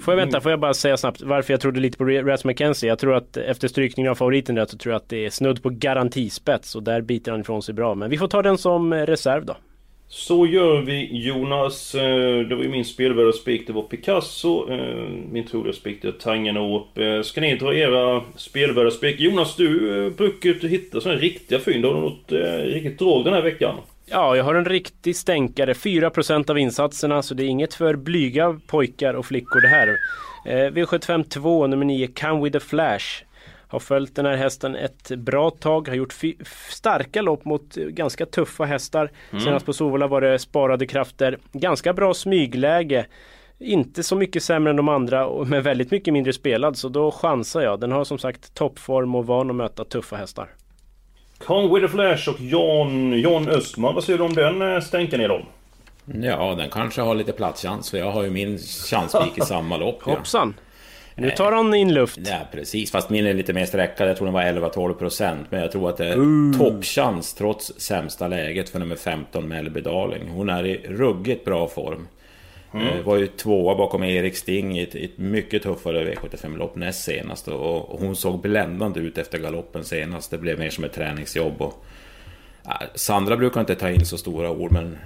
Får 0.00 0.14
jag 0.14 0.16
vänta, 0.16 0.40
får 0.40 0.50
jag 0.50 0.60
bara 0.60 0.74
säga 0.74 0.96
snabbt 0.96 1.22
varför 1.22 1.52
jag 1.52 1.60
trodde 1.60 1.80
lite 1.80 1.98
på 1.98 2.04
Raz 2.04 2.44
McKenzie. 2.44 2.88
Jag 2.88 2.98
tror 2.98 3.14
att 3.14 3.36
efter 3.36 3.68
strykningen 3.68 4.10
av 4.10 4.14
favoriten 4.14 4.54
där 4.54 4.66
så 4.66 4.78
tror 4.78 4.92
jag 4.92 5.00
att 5.00 5.08
det 5.08 5.26
är 5.26 5.30
snudd 5.30 5.62
på 5.62 5.70
garantispets 5.70 6.74
och 6.74 6.82
där 6.82 7.00
biter 7.00 7.32
han 7.32 7.40
ifrån 7.40 7.62
sig 7.62 7.74
bra. 7.74 7.94
Men 7.94 8.10
vi 8.10 8.18
får 8.18 8.28
ta 8.28 8.42
den 8.42 8.58
som 8.58 8.94
reserv 8.94 9.44
då. 9.44 9.56
Så 10.12 10.46
gör 10.46 10.80
vi 10.80 11.08
Jonas. 11.12 11.94
Eh, 11.94 12.38
det 12.38 12.54
var 12.54 12.62
ju 12.62 12.68
min 12.68 12.84
spelvärda 12.84 13.32
spik, 13.32 13.66
det 13.66 13.72
var 13.72 13.82
Picasso. 13.82 14.70
Eh, 14.70 15.08
min 15.30 15.46
troliga 15.46 15.72
spik, 15.72 16.02
det 16.02 16.08
är 16.08 16.12
Tangenhop. 16.12 16.98
Eh, 16.98 17.22
ska 17.22 17.40
ni 17.40 17.56
dra 17.56 17.74
era 17.74 18.22
spelvärda 18.36 18.90
spik? 18.90 19.20
Jonas, 19.20 19.56
du 19.56 20.10
brukar 20.10 20.50
ju 20.50 20.68
hitta 20.68 21.00
sådana 21.00 21.20
riktiga 21.20 21.58
fynd. 21.58 21.84
Har 21.84 21.94
du 21.94 22.00
något 22.00 22.32
riktigt 22.74 22.98
drag 22.98 23.24
den 23.24 23.34
här 23.34 23.42
veckan? 23.42 23.74
Ja, 24.06 24.36
jag 24.36 24.44
har 24.44 24.54
en 24.54 24.64
riktig 24.64 25.16
stänkare. 25.16 25.74
4% 25.74 26.50
av 26.50 26.58
insatserna, 26.58 27.22
så 27.22 27.34
det 27.34 27.44
är 27.44 27.48
inget 27.48 27.74
för 27.74 27.96
blyga 27.96 28.60
pojkar 28.66 29.14
och 29.14 29.26
flickor 29.26 29.60
det 29.60 29.68
här. 29.68 29.96
V752, 30.70 31.66
nummer 31.66 31.84
9, 31.84 32.06
Come 32.06 32.44
with 32.44 32.56
a 32.56 32.60
Flash. 32.60 33.24
Har 33.70 33.78
följt 33.80 34.16
den 34.16 34.26
här 34.26 34.36
hästen 34.36 34.76
ett 34.76 35.10
bra 35.10 35.50
tag, 35.50 35.88
har 35.88 35.94
gjort 35.94 36.14
starka 36.70 37.22
lopp 37.22 37.44
mot 37.44 37.74
ganska 37.74 38.26
tuffa 38.26 38.64
hästar. 38.64 39.10
Mm. 39.30 39.44
Senast 39.44 39.66
på 39.66 39.72
Sovola 39.72 40.06
var 40.06 40.20
det 40.20 40.38
sparade 40.38 40.86
krafter. 40.86 41.38
Ganska 41.52 41.92
bra 41.92 42.14
smygläge. 42.14 43.06
Inte 43.58 44.02
så 44.02 44.16
mycket 44.16 44.42
sämre 44.42 44.70
än 44.70 44.76
de 44.76 44.88
andra 44.88 45.44
men 45.44 45.62
väldigt 45.62 45.90
mycket 45.90 46.14
mindre 46.14 46.32
spelad 46.32 46.76
så 46.76 46.88
då 46.88 47.10
chansar 47.10 47.60
jag. 47.60 47.80
Den 47.80 47.92
har 47.92 48.04
som 48.04 48.18
sagt 48.18 48.54
toppform 48.54 49.14
och 49.14 49.26
van 49.26 49.50
att 49.50 49.56
möta 49.56 49.84
tuffa 49.84 50.16
hästar. 50.16 50.48
Con 51.38 51.74
with 51.74 51.86
a 51.86 51.88
Flash 51.88 52.28
och 52.28 52.40
Jan, 52.40 53.20
Jan 53.20 53.48
Östman, 53.48 53.94
vad 53.94 54.04
säger 54.04 54.18
du 54.18 54.24
om 54.24 54.34
den 54.34 54.74
eh, 54.74 54.80
stänken 54.80 55.20
idag? 55.20 55.46
Ja, 56.04 56.54
den 56.54 56.70
kanske 56.70 57.00
har 57.00 57.14
lite 57.14 57.32
platschans 57.32 57.90
för 57.90 57.98
jag 57.98 58.12
har 58.12 58.22
ju 58.22 58.30
min 58.30 58.58
chanspik 58.58 59.38
i 59.38 59.40
samma 59.40 59.76
lopp. 59.76 60.02
Hoppsan! 60.02 60.54
Nu 61.14 61.30
tar 61.30 61.52
han 61.52 61.74
in 61.74 61.94
luft. 61.94 62.18
Ja, 62.24 62.38
precis. 62.52 62.90
Fast 62.90 63.10
min 63.10 63.26
är 63.26 63.34
lite 63.34 63.52
mer 63.52 63.64
sträckad. 63.64 64.08
Jag 64.08 64.16
tror 64.16 64.26
den 64.26 64.34
var 64.34 64.42
11-12 64.42 64.94
procent. 64.94 65.46
Men 65.50 65.60
jag 65.60 65.72
tror 65.72 65.88
att 65.88 65.96
det 65.96 66.06
är 66.06 66.18
uh. 66.18 66.58
toppchans 66.58 67.34
trots 67.34 67.72
sämsta 67.76 68.28
läget 68.28 68.68
för 68.68 68.78
nummer 68.78 68.96
15 68.96 69.48
Mellby 69.48 69.80
Darling. 69.80 70.28
Hon 70.28 70.48
är 70.48 70.66
i 70.66 70.80
ruggigt 70.88 71.44
bra 71.44 71.68
form. 71.68 72.08
Mm. 72.74 72.86
Eh, 72.86 73.04
var 73.04 73.16
ju 73.16 73.26
tvåa 73.26 73.74
bakom 73.74 74.04
Erik 74.04 74.36
Sting 74.36 74.78
i 74.78 74.82
ett, 74.82 74.94
ett 74.94 75.18
mycket 75.18 75.62
tuffare 75.62 76.04
V75-lopp 76.04 76.76
näst 76.76 77.04
senast. 77.04 77.48
Och, 77.48 78.00
hon 78.00 78.16
såg 78.16 78.40
bländande 78.40 79.00
ut 79.00 79.18
efter 79.18 79.38
galoppen 79.38 79.84
senast. 79.84 80.30
Det 80.30 80.38
blev 80.38 80.58
mer 80.58 80.70
som 80.70 80.84
ett 80.84 80.92
träningsjobb. 80.92 81.62
Och, 81.62 81.84
Sandra 82.94 83.36
brukar 83.36 83.60
inte 83.60 83.74
ta 83.74 83.90
in 83.90 84.06
så 84.06 84.18
stora 84.18 84.50
ord 84.50 84.72
men 84.72 84.98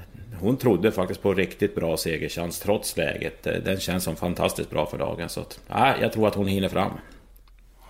hon 0.44 0.56
trodde 0.56 0.92
faktiskt 0.92 1.22
på 1.22 1.34
riktigt 1.34 1.74
bra 1.74 1.96
segerchans 1.96 2.60
trots 2.60 2.96
läget. 2.96 3.42
Den 3.42 3.80
känns 3.80 4.04
som 4.04 4.16
fantastiskt 4.16 4.70
bra 4.70 4.86
för 4.86 4.98
dagen. 4.98 5.28
Så 5.28 5.40
att, 5.40 5.60
ja, 5.68 5.94
jag 6.00 6.12
tror 6.12 6.28
att 6.28 6.34
hon 6.34 6.46
hinner 6.46 6.68
fram. 6.68 6.90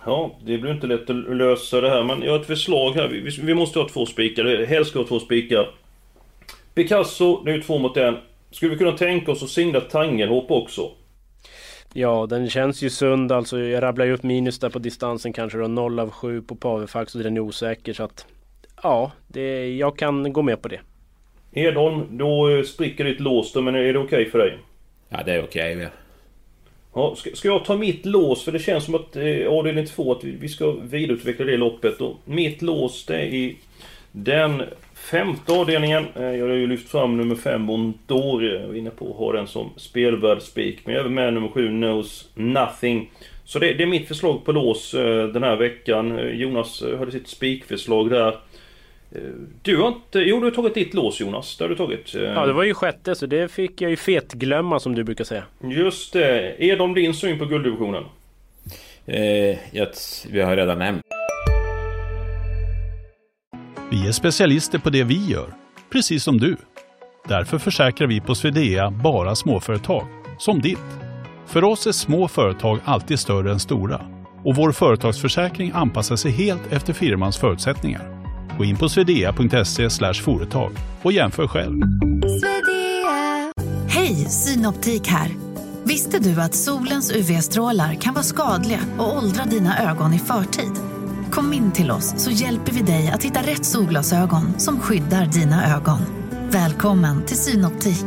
Ja, 0.05 0.35
det 0.45 0.57
blir 0.57 0.71
inte 0.71 0.87
lätt 0.87 1.09
att 1.09 1.35
lösa 1.35 1.81
det 1.81 1.89
här, 1.89 2.03
men 2.03 2.21
jag 2.21 2.31
har 2.31 2.39
ett 2.39 2.47
förslag 2.47 2.91
här. 2.91 3.07
Vi, 3.07 3.39
vi 3.41 3.53
måste 3.53 3.79
ha 3.79 3.89
två 3.89 4.05
spikar, 4.05 4.65
helst 4.65 4.89
ska 4.89 4.99
ha 4.99 5.07
två 5.07 5.19
spikar. 5.19 5.69
Picasso, 6.73 7.49
ju 7.49 7.61
två 7.61 7.77
mot 7.77 7.97
en. 7.97 8.17
Skulle 8.51 8.71
vi 8.71 8.77
kunna 8.77 8.97
tänka 8.97 9.31
oss 9.31 9.43
att 9.43 9.49
singla 9.49 9.81
Tangenhop 9.81 10.51
också? 10.51 10.91
Ja, 11.93 12.25
den 12.29 12.49
känns 12.49 12.81
ju 12.81 12.89
sund 12.89 13.31
alltså. 13.31 13.59
Jag 13.59 13.83
rabblar 13.83 14.05
ju 14.05 14.13
upp 14.13 14.23
minus 14.23 14.59
där 14.59 14.69
på 14.69 14.79
distansen 14.79 15.33
kanske 15.33 15.57
då. 15.57 15.67
0 15.67 15.99
av 15.99 16.09
7 16.09 16.41
på 16.41 16.55
Pavefax 16.55 17.15
och 17.15 17.23
den 17.23 17.37
är 17.37 17.41
osäker 17.41 17.93
så 17.93 18.03
att... 18.03 18.25
Ja, 18.83 19.11
det, 19.27 19.75
jag 19.75 19.97
kan 19.97 20.33
gå 20.33 20.41
med 20.41 20.61
på 20.61 20.67
det. 20.67 20.79
Edholm, 21.55 22.17
då 22.17 22.63
spricker 22.63 23.03
ditt 23.03 23.19
lås 23.19 23.53
då, 23.53 23.61
men 23.61 23.75
är 23.75 23.93
det 23.93 23.99
okej 23.99 24.03
okay 24.03 24.29
för 24.29 24.39
dig? 24.39 24.57
Ja, 25.09 25.23
det 25.25 25.33
är 25.33 25.43
okej. 25.43 25.75
Okay. 25.75 25.87
Ja, 26.93 27.15
ska, 27.15 27.29
ska, 27.33 27.47
jag 27.47 27.65
ta 27.65 27.77
mitt 27.77 28.05
lås? 28.05 28.43
För 28.43 28.51
det 28.51 28.59
känns 28.59 28.83
som 28.83 28.95
att 28.95 29.15
eh, 29.15 29.47
avdelning 29.47 29.85
2, 29.85 30.11
att 30.11 30.23
vi, 30.23 30.31
vi 30.31 30.49
ska 30.49 30.71
vidareutveckla 30.71 31.45
det 31.45 31.57
loppet. 31.57 32.01
Och 32.01 32.17
mitt 32.25 32.61
lås 32.61 33.05
det 33.05 33.15
är 33.15 33.25
i 33.25 33.57
den 34.11 34.63
femte 34.95 35.53
avdelningen. 35.53 36.05
Eh, 36.15 36.23
jag 36.23 36.47
har 36.47 36.53
ju 36.53 36.67
lyft 36.67 36.89
fram 36.89 37.17
nummer 37.17 37.35
5 37.35 37.61
Mondor. 37.61 38.43
Jag 38.43 38.61
är 38.61 38.75
inne 38.75 38.89
på 38.89 39.09
att 39.09 39.15
ha 39.15 39.31
den 39.31 39.47
som 39.47 39.69
spelvärd 39.77 40.41
spik. 40.41 40.79
Men 40.83 40.93
jag 40.93 40.99
är 40.99 41.05
även 41.05 41.13
med 41.13 41.33
nummer 41.33 41.47
7 41.47 41.67
Knows 41.67 42.29
Nothing. 42.33 43.11
Så 43.45 43.59
det, 43.59 43.73
det, 43.73 43.83
är 43.83 43.87
mitt 43.87 44.07
förslag 44.07 44.45
på 44.45 44.51
lås 44.51 44.93
eh, 44.93 45.27
den 45.27 45.43
här 45.43 45.55
veckan. 45.55 46.19
Eh, 46.19 46.29
Jonas 46.29 46.83
hade 46.99 47.11
sitt 47.11 47.27
spikförslag 47.27 48.09
där. 48.09 48.35
Du 49.61 49.77
har 49.77 49.87
inte... 49.87 50.19
Jo, 50.19 50.39
du 50.39 50.45
har 50.45 50.51
tagit 50.51 50.73
ditt 50.73 50.93
lås 50.93 51.19
Jonas. 51.19 51.57
Det 51.57 51.63
har 51.63 51.69
du 51.69 51.75
tagit. 51.75 52.13
Ja, 52.13 52.45
det 52.45 52.53
var 52.53 52.63
ju 52.63 52.73
sjätte 52.73 53.15
så 53.15 53.25
det 53.25 53.51
fick 53.51 53.81
jag 53.81 53.91
ju 53.91 53.97
fetglömma 53.97 54.79
som 54.79 54.95
du 54.95 55.03
brukar 55.03 55.23
säga. 55.23 55.43
Just 55.63 56.13
det. 56.13 56.63
Är 56.71 56.77
de 56.77 56.93
din 56.93 57.13
syn 57.13 57.39
på 57.39 57.45
gulddivisionen? 57.45 58.03
Eh, 59.05 59.57
jag, 59.71 59.87
vi 60.29 60.41
har 60.41 60.55
redan 60.55 60.79
nämnt. 60.79 61.01
Vi 63.91 64.07
är 64.07 64.11
specialister 64.11 64.79
på 64.79 64.89
det 64.89 65.03
vi 65.03 65.25
gör, 65.25 65.47
precis 65.91 66.23
som 66.23 66.37
du. 66.37 66.57
Därför 67.27 67.57
försäkrar 67.57 68.07
vi 68.07 68.21
på 68.21 68.35
Swedea 68.35 68.91
bara 68.91 69.35
småföretag, 69.35 70.07
som 70.39 70.61
ditt. 70.61 70.79
För 71.47 71.63
oss 71.63 71.87
är 71.87 71.91
små 71.91 72.27
företag 72.27 72.79
alltid 72.85 73.19
större 73.19 73.51
än 73.51 73.59
stora 73.59 74.01
och 74.43 74.55
vår 74.55 74.71
företagsförsäkring 74.71 75.71
anpassar 75.73 76.15
sig 76.15 76.31
helt 76.31 76.73
efter 76.73 76.93
firmans 76.93 77.37
förutsättningar. 77.37 78.14
Gå 78.57 78.65
in 78.65 78.77
på 78.77 78.89
swedea.se 78.89 80.13
företag 80.13 80.71
och 81.01 81.11
jämför 81.11 81.47
själv. 81.47 81.81
Hej, 83.89 84.15
Synoptik 84.15 85.07
här. 85.07 85.31
Visste 85.83 86.19
du 86.19 86.41
att 86.41 86.55
solens 86.55 87.11
UV-strålar 87.11 87.93
kan 87.93 88.13
vara 88.13 88.23
skadliga 88.23 88.79
och 88.97 89.17
åldra 89.17 89.43
dina 89.45 89.91
ögon 89.91 90.13
i 90.13 90.19
förtid? 90.19 90.71
Kom 91.31 91.53
in 91.53 91.71
till 91.71 91.91
oss 91.91 92.13
så 92.17 92.31
hjälper 92.31 92.71
vi 92.71 92.81
dig 92.81 93.11
att 93.13 93.23
hitta 93.23 93.39
rätt 93.39 93.65
solglasögon 93.65 94.59
som 94.59 94.79
skyddar 94.79 95.25
dina 95.25 95.75
ögon. 95.75 95.99
Välkommen 96.51 97.25
till 97.25 97.37
Synoptik. 97.37 98.05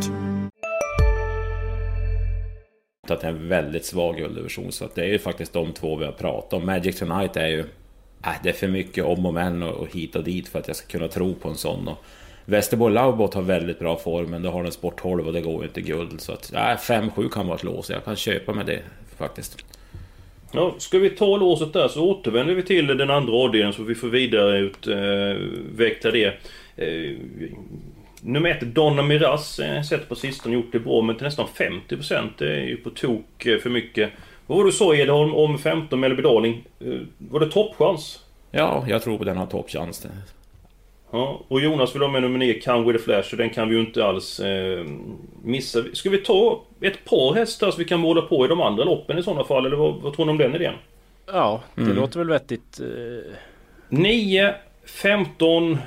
Att 3.09 3.21
det 3.21 3.27
är 3.27 3.33
en 3.33 3.49
väldigt 3.49 3.85
svag 3.85 4.17
gulddivision 4.17 4.73
så 4.73 4.85
att 4.85 4.95
det 4.95 5.03
är 5.03 5.09
ju 5.09 5.19
faktiskt 5.19 5.53
de 5.53 5.73
två 5.73 5.97
vi 5.97 6.05
har 6.05 6.13
pratat 6.13 6.53
om. 6.53 6.67
Magic 6.67 6.99
Tonight 6.99 7.37
är 7.37 7.47
ju 7.47 7.65
äh, 8.25 8.33
det 8.43 8.49
är 8.49 8.53
för 8.53 8.69
mycket 8.69 9.05
om 9.05 9.27
och 9.27 9.35
men 9.35 9.63
och, 9.63 9.89
hit 9.93 10.17
och 10.17 10.25
dit 10.25 10.49
för 10.49 10.59
att 10.59 10.67
jag 10.67 10.77
ska 10.77 10.89
kunna 10.89 11.09
tro 11.09 11.35
på 11.35 11.49
en 11.49 11.57
sån. 11.57 11.89
Och 11.89 12.05
Västerbo 12.45 12.89
Laubot 12.89 13.35
har 13.35 13.43
väldigt 13.43 13.79
bra 13.79 13.97
form, 13.97 14.31
men 14.31 14.43
då 14.43 14.51
har 14.51 14.63
den 14.63 14.73
sport 14.73 15.01
12 15.01 15.27
och 15.27 15.33
det 15.33 15.41
går 15.41 15.63
ju 15.63 15.69
inte 15.69 15.81
guld. 15.81 16.21
Så 16.21 16.33
att 16.33 16.53
äh, 16.53 16.59
5-7 16.59 17.29
kan 17.29 17.47
vara 17.47 17.57
ett 17.57 17.65
lås. 17.65 17.91
Jag 17.91 18.05
kan 18.05 18.17
köpa 18.17 18.53
med 18.53 18.67
det 18.67 18.81
faktiskt. 19.19 19.65
Ja, 20.53 20.75
ska 20.79 20.99
vi 20.99 21.11
ta 21.11 21.37
låset 21.37 21.73
där 21.73 21.89
så 21.89 22.11
återvänder 22.11 22.55
vi 22.55 22.63
till 22.63 22.87
den 22.87 23.11
andra 23.11 23.33
avdelningen 23.33 23.73
så 23.73 23.83
vi 23.83 23.95
får 23.95 24.09
vidareutveckla 24.09 26.11
eh, 26.11 26.13
det. 26.13 26.35
Eh, 26.77 27.17
nummer 28.23 28.51
ett, 28.51 28.61
Donna 28.61 29.03
Miraz, 29.03 29.59
eh, 29.59 29.83
sett 29.83 30.09
på 30.09 30.15
sistone 30.15 30.55
gjort 30.55 30.73
det 30.73 30.79
bra 30.79 31.03
men 31.03 31.17
till 31.17 31.25
nästan 31.25 31.47
50% 31.55 32.29
det 32.39 32.57
är 32.57 32.65
ju 32.65 32.77
på 32.77 32.91
tok 32.91 33.47
eh, 33.47 33.59
för 33.59 33.71
mycket. 33.71 34.11
Vad 34.49 34.59
var 34.59 34.65
det 34.65 34.71
du 34.71 34.77
sa 34.77 34.95
Edholm 34.95 35.35
om 35.35 35.59
15 35.59 36.01
Mellby 36.01 36.23
Darling? 36.23 36.65
Var 37.19 37.41
det 37.41 37.51
toppchans? 37.51 38.25
Ja, 38.51 38.85
jag 38.89 39.03
tror 39.03 39.19
på 39.19 39.25
den 39.25 39.37
har 39.37 39.47
toppchans. 39.47 40.07
Ja, 41.11 41.41
och 41.49 41.61
Jonas 41.61 41.95
vill 41.95 42.03
ha 42.03 42.09
med 42.09 42.23
nummer 42.23 42.39
9, 42.39 42.61
Come 42.61 42.93
With 42.93 42.99
A 42.99 43.03
Flash, 43.05 43.33
och 43.33 43.39
den 43.39 43.51
kan 43.51 43.69
vi 43.69 43.75
ju 43.75 43.81
inte 43.81 44.05
alls 44.05 44.41
eh, 44.41 44.87
missa. 45.43 45.85
Ska 45.93 46.11
vi 46.11 46.19
ta 46.19 46.63
ett 46.81 47.05
par 47.05 47.35
hästar 47.35 47.71
så 47.71 47.79
vi 47.79 47.85
kan 47.85 48.01
måla 48.01 48.23
på 48.23 48.45
i 48.45 48.49
de 48.49 48.61
andra 48.61 48.85
loppen 48.85 49.19
i 49.19 49.23
sådana 49.23 49.45
fall, 49.45 49.67
eller 49.67 49.77
vad, 49.77 49.95
vad 49.95 50.17
tror 50.17 50.25
ni 50.25 50.31
om 50.31 50.39
den 50.39 50.55
idén? 50.55 50.75
Ja, 51.27 51.61
det 51.75 51.83
mm. 51.83 51.97
låter 51.97 52.19
väl 52.19 52.29
vettigt. 52.29 52.81
9, 53.89 54.55
15 54.85 55.79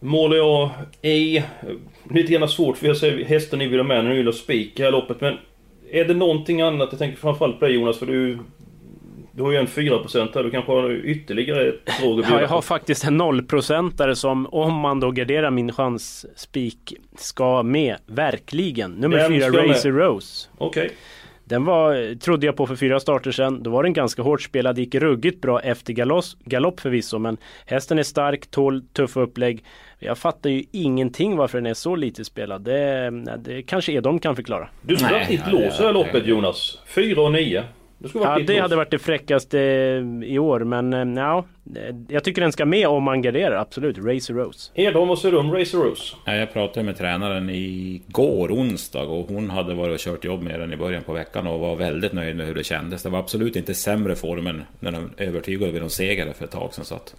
målar 0.00 0.36
jag 0.36 0.70
i. 1.02 1.42
Lite 2.10 2.32
grann 2.32 2.48
svårt 2.48 2.76
för 2.76 2.86
jag 2.86 2.96
säger 2.96 3.24
hästen 3.24 3.58
ni 3.58 3.68
vill 3.68 3.78
ha 3.78 3.84
med 3.84 4.04
när 4.04 4.10
ni 4.10 4.16
vill 4.16 4.26
ha 4.26 4.32
spik 4.32 4.80
i 4.80 4.82
här 4.82 4.90
loppet, 4.90 5.20
men 5.20 5.38
är 5.90 6.04
det 6.04 6.14
någonting 6.14 6.60
annat? 6.62 6.88
Jag 6.90 6.98
tänker 6.98 7.18
framförallt 7.18 7.58
på 7.58 7.64
dig 7.64 7.74
Jonas, 7.74 7.98
för 7.98 8.06
du 8.06 8.38
du 9.36 9.42
har 9.42 9.50
ju 9.50 9.56
en 9.56 9.66
4% 9.66 10.30
här, 10.34 10.42
du 10.42 10.50
kanske 10.50 10.72
har 10.72 10.90
ytterligare 10.90 11.68
ett 11.68 11.86
drag 12.00 12.24
Ja, 12.30 12.40
jag 12.40 12.48
har 12.48 12.62
faktiskt 12.62 13.04
en 13.04 13.22
0% 13.22 14.14
som 14.14 14.46
om 14.46 14.74
man 14.74 15.00
då 15.00 15.10
garderar 15.10 15.50
min 15.50 15.72
chans 15.72 16.26
spik 16.36 16.94
ska 17.16 17.62
med. 17.62 17.96
Verkligen! 18.06 18.92
Nummer 18.92 19.28
4 19.28 19.48
Racer 19.48 19.92
Rose. 19.92 20.48
Okej. 20.58 20.84
Okay. 20.84 20.96
Den 21.44 21.64
var, 21.64 22.14
trodde 22.18 22.46
jag 22.46 22.56
på 22.56 22.66
för 22.66 22.76
fyra 22.76 23.00
starter 23.00 23.30
sedan. 23.30 23.62
Då 23.62 23.70
var 23.70 23.82
den 23.82 23.92
ganska 23.92 24.22
hårt 24.22 24.42
spelad, 24.42 24.78
gick 24.78 24.94
ruggigt 24.94 25.40
bra 25.40 25.60
efter 25.60 25.92
galoss, 25.92 26.36
galopp 26.44 26.80
förvisso. 26.80 27.18
Men 27.18 27.36
hästen 27.66 27.98
är 27.98 28.02
stark, 28.02 28.46
tål 28.46 28.82
tuffa 28.92 29.20
upplägg. 29.20 29.64
Jag 29.98 30.18
fattar 30.18 30.50
ju 30.50 30.64
ingenting 30.72 31.36
varför 31.36 31.58
den 31.58 31.66
är 31.66 31.74
så 31.74 31.96
lite 31.96 32.24
spelad. 32.24 32.62
Det, 32.62 33.10
det 33.38 33.62
kanske 33.62 33.92
är 33.92 34.00
de 34.00 34.18
kan 34.18 34.36
förklara. 34.36 34.68
Du 34.82 34.96
skulle 34.96 35.18
ha 35.18 35.28
ditt 35.28 35.52
lås 35.52 35.78
här 35.78 35.92
loppet 35.92 36.26
Jonas. 36.26 36.78
4 36.86 37.20
och 37.20 37.32
9. 37.32 37.64
Det 37.98 38.08
ja, 38.14 38.38
det 38.46 38.58
hade 38.58 38.76
varit 38.76 38.90
det 38.90 38.98
fräckaste 38.98 39.58
i 40.24 40.38
år 40.38 40.60
men 40.60 40.92
eh, 40.92 41.22
ja, 41.22 41.44
jag 42.08 42.24
tycker 42.24 42.42
den 42.42 42.52
ska 42.52 42.64
med 42.64 42.88
om 42.88 43.02
man 43.02 43.22
garderar, 43.22 43.56
absolut. 43.56 43.98
Racer 43.98 44.34
Rose. 44.34 44.70
Edholm, 44.74 45.08
vad 45.08 45.18
säger 45.18 45.32
du 45.32 45.38
om 45.38 45.52
Racer 45.52 45.78
Rose? 45.78 46.16
Ja, 46.24 46.34
jag 46.34 46.52
pratade 46.52 46.86
med 46.86 46.98
tränaren 46.98 47.50
igår 47.50 48.48
onsdag 48.52 49.02
och 49.02 49.28
hon 49.28 49.50
hade 49.50 49.74
varit 49.74 49.94
och 49.94 49.98
kört 50.00 50.24
jobb 50.24 50.42
med 50.42 50.60
den 50.60 50.72
i 50.72 50.76
början 50.76 51.02
på 51.02 51.12
veckan 51.12 51.46
och 51.46 51.60
var 51.60 51.76
väldigt 51.76 52.12
nöjd 52.12 52.36
med 52.36 52.46
hur 52.46 52.54
det 52.54 52.64
kändes. 52.64 53.02
Det 53.02 53.08
var 53.08 53.18
absolut 53.18 53.56
inte 53.56 53.74
sämre 53.74 54.14
form 54.14 54.46
än 54.46 54.62
när 54.80 54.92
de 54.92 55.10
övertygade 55.16 55.72
vid 55.72 55.82
de 55.82 55.90
segrade 55.90 56.34
för 56.34 56.44
ett 56.44 56.50
tag 56.50 56.74
sedan. 56.74 56.84
Så 56.84 56.94
att 56.94 57.14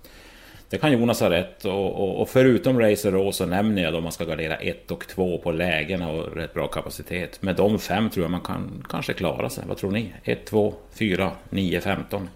det 0.69 0.77
kan 0.77 0.91
Jonas 0.91 1.21
ha 1.21 1.29
rätt 1.29 1.65
och, 1.65 2.03
och, 2.03 2.21
och 2.21 2.29
förutom 2.29 2.79
Racer 2.79 3.11
Rose 3.11 3.37
så 3.37 3.45
nämner 3.45 3.83
jag 3.83 3.93
då 3.93 4.01
man 4.01 4.11
ska 4.11 4.25
gardera 4.25 4.55
1 4.55 4.91
och 4.91 5.07
2 5.07 5.37
på 5.37 5.51
lägena 5.51 6.09
och 6.09 6.35
rätt 6.35 6.53
bra 6.53 6.67
kapacitet. 6.67 7.41
Med 7.41 7.55
de 7.55 7.79
fem 7.79 8.09
tror 8.09 8.23
jag 8.23 8.31
man 8.31 8.41
kan 8.41 8.85
kanske 8.89 9.13
klara 9.13 9.49
sig. 9.49 9.63
Vad 9.67 9.77
tror 9.77 9.91
ni? 9.91 10.13
1, 10.23 10.45
2, 10.45 10.73
4, 10.99 11.31
9, 11.49 11.81
15? 11.81 12.29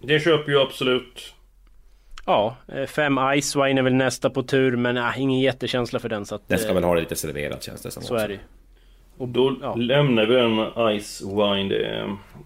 Det 0.00 0.20
köper 0.20 0.52
jag 0.52 0.62
absolut. 0.62 1.32
Ja, 2.26 2.56
eh, 2.68 2.86
fem 2.86 3.18
Icewine 3.34 3.78
är 3.78 3.82
väl 3.82 3.94
nästa 3.94 4.30
på 4.30 4.42
tur 4.42 4.76
men 4.76 4.96
äh, 4.96 5.20
ingen 5.20 5.40
jättekänsla 5.40 5.98
för 5.98 6.08
den 6.08 6.26
så 6.26 6.34
att, 6.34 6.48
Den 6.48 6.58
ska 6.58 6.72
väl 6.72 6.84
ha 6.84 6.94
det 6.94 7.00
lite 7.00 7.16
serverat 7.16 7.62
känns 7.62 7.82
det 7.82 7.90
som 7.90 8.02
Så 8.02 8.14
också. 8.14 8.24
är 8.24 8.28
det 8.28 8.38
Och 9.18 9.28
då 9.28 9.56
ja. 9.62 9.74
lämnar 9.74 10.26
vi 10.26 10.34
den 10.34 10.96
Icewine 10.96 11.72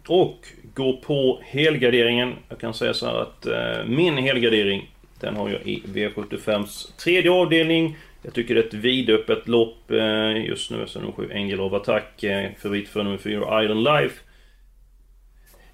och 0.09 0.39
går 0.75 0.93
på 0.93 1.41
helgarderingen. 1.45 2.35
Jag 2.49 2.61
kan 2.61 2.75
säga 2.75 2.95
så 2.95 3.07
här 3.07 3.23
att 3.23 3.47
eh, 3.47 3.87
min 3.87 4.17
helgardering 4.19 4.91
den 5.21 5.37
har 5.37 5.49
jag 5.49 5.61
i 5.63 5.83
V75s 5.87 6.97
tredje 6.97 7.31
avdelning. 7.31 7.97
Jag 8.23 8.35
tycker 8.35 8.55
det 8.55 8.61
är 8.61 8.67
ett 8.67 8.75
vidöppet 8.75 9.49
lopp 9.49 9.91
eh, 9.91 10.45
just 10.47 10.71
nu. 10.71 10.87
Så 10.87 11.01
nummer 11.01 11.13
7 11.13 11.31
Angel 11.35 11.61
of 11.61 11.73
Attack. 11.73 12.25
Eh, 12.25 12.51
favorit 12.63 12.89
för 12.89 13.03
nummer 13.03 13.19
4 13.19 13.65
Iron 13.65 13.83
Life. 13.83 14.21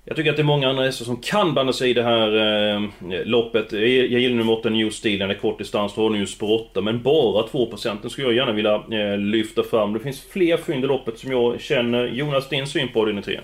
Jag 0.08 0.16
tycker 0.16 0.30
att 0.30 0.36
det 0.36 0.42
är 0.42 0.44
många 0.44 0.68
andra 0.68 0.84
hästar 0.84 1.04
som 1.04 1.16
kan 1.16 1.52
blanda 1.52 1.72
sig 1.72 1.90
i 1.90 1.94
det 1.94 2.02
här 2.02 2.36
eh, 2.36 2.82
loppet. 3.24 3.72
Jag, 3.72 3.82
jag 3.88 4.20
gillar 4.20 4.36
nummer 4.36 4.52
8 4.52 4.70
New 4.70 4.90
Steel, 4.90 5.18
den 5.18 5.30
är 5.30 5.34
kort 5.34 5.58
distans, 5.58 5.94
då 5.94 6.02
har 6.02 6.10
den 6.10 6.20
ju 6.20 6.26
spår 6.26 6.70
8. 6.70 6.80
Men 6.80 7.02
bara 7.02 7.46
2% 7.46 7.96
den 8.02 8.10
skulle 8.10 8.26
jag 8.26 8.36
gärna 8.36 8.52
vilja 8.52 8.74
eh, 8.74 9.18
lyfta 9.18 9.62
fram. 9.62 9.92
Det 9.92 10.00
finns 10.00 10.22
fler 10.22 10.56
fynd 10.56 10.84
i 10.84 10.86
loppet 10.86 11.18
som 11.18 11.30
jag 11.30 11.60
känner. 11.60 12.06
Jonas, 12.06 12.48
din 12.48 12.66
syn 12.66 12.88
på 12.88 13.00
avdelning 13.00 13.22
3? 13.22 13.40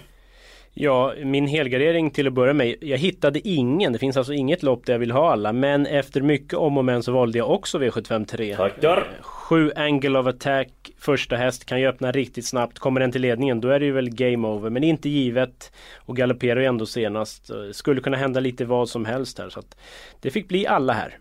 Ja, 0.74 1.14
min 1.24 1.46
helgardering 1.46 2.10
till 2.10 2.26
att 2.26 2.32
börja 2.32 2.52
med. 2.52 2.74
Jag 2.80 2.98
hittade 2.98 3.48
ingen. 3.48 3.92
Det 3.92 3.98
finns 3.98 4.16
alltså 4.16 4.32
inget 4.32 4.62
lopp 4.62 4.86
där 4.86 4.92
jag 4.94 4.98
vill 4.98 5.10
ha 5.10 5.32
alla. 5.32 5.52
Men 5.52 5.86
efter 5.86 6.20
mycket 6.20 6.54
om 6.54 6.78
och 6.78 6.84
men 6.84 7.02
så 7.02 7.12
valde 7.12 7.38
jag 7.38 7.50
också 7.50 7.78
V753. 7.78 8.56
Tackar! 8.56 9.08
7 9.20 9.72
Angle 9.76 10.18
of 10.18 10.26
Attack, 10.26 10.68
första 10.98 11.36
häst, 11.36 11.64
kan 11.64 11.80
ju 11.80 11.86
öppna 11.86 12.12
riktigt 12.12 12.46
snabbt. 12.46 12.78
Kommer 12.78 13.00
den 13.00 13.12
till 13.12 13.22
ledningen 13.22 13.60
då 13.60 13.68
är 13.68 13.80
det 13.80 13.86
ju 13.86 13.92
väl 13.92 14.10
game 14.10 14.48
over. 14.48 14.70
Men 14.70 14.84
inte 14.84 15.08
givet. 15.08 15.72
Och 15.98 16.16
galopperar 16.16 16.60
ju 16.60 16.66
ändå 16.66 16.86
senast. 16.86 17.50
Skulle 17.72 18.00
kunna 18.00 18.16
hända 18.16 18.40
lite 18.40 18.64
vad 18.64 18.88
som 18.88 19.04
helst 19.04 19.38
här. 19.38 19.48
Så 19.48 19.58
att 19.58 19.76
det 20.20 20.30
fick 20.30 20.48
bli 20.48 20.66
alla 20.66 20.92
här. 20.92 21.18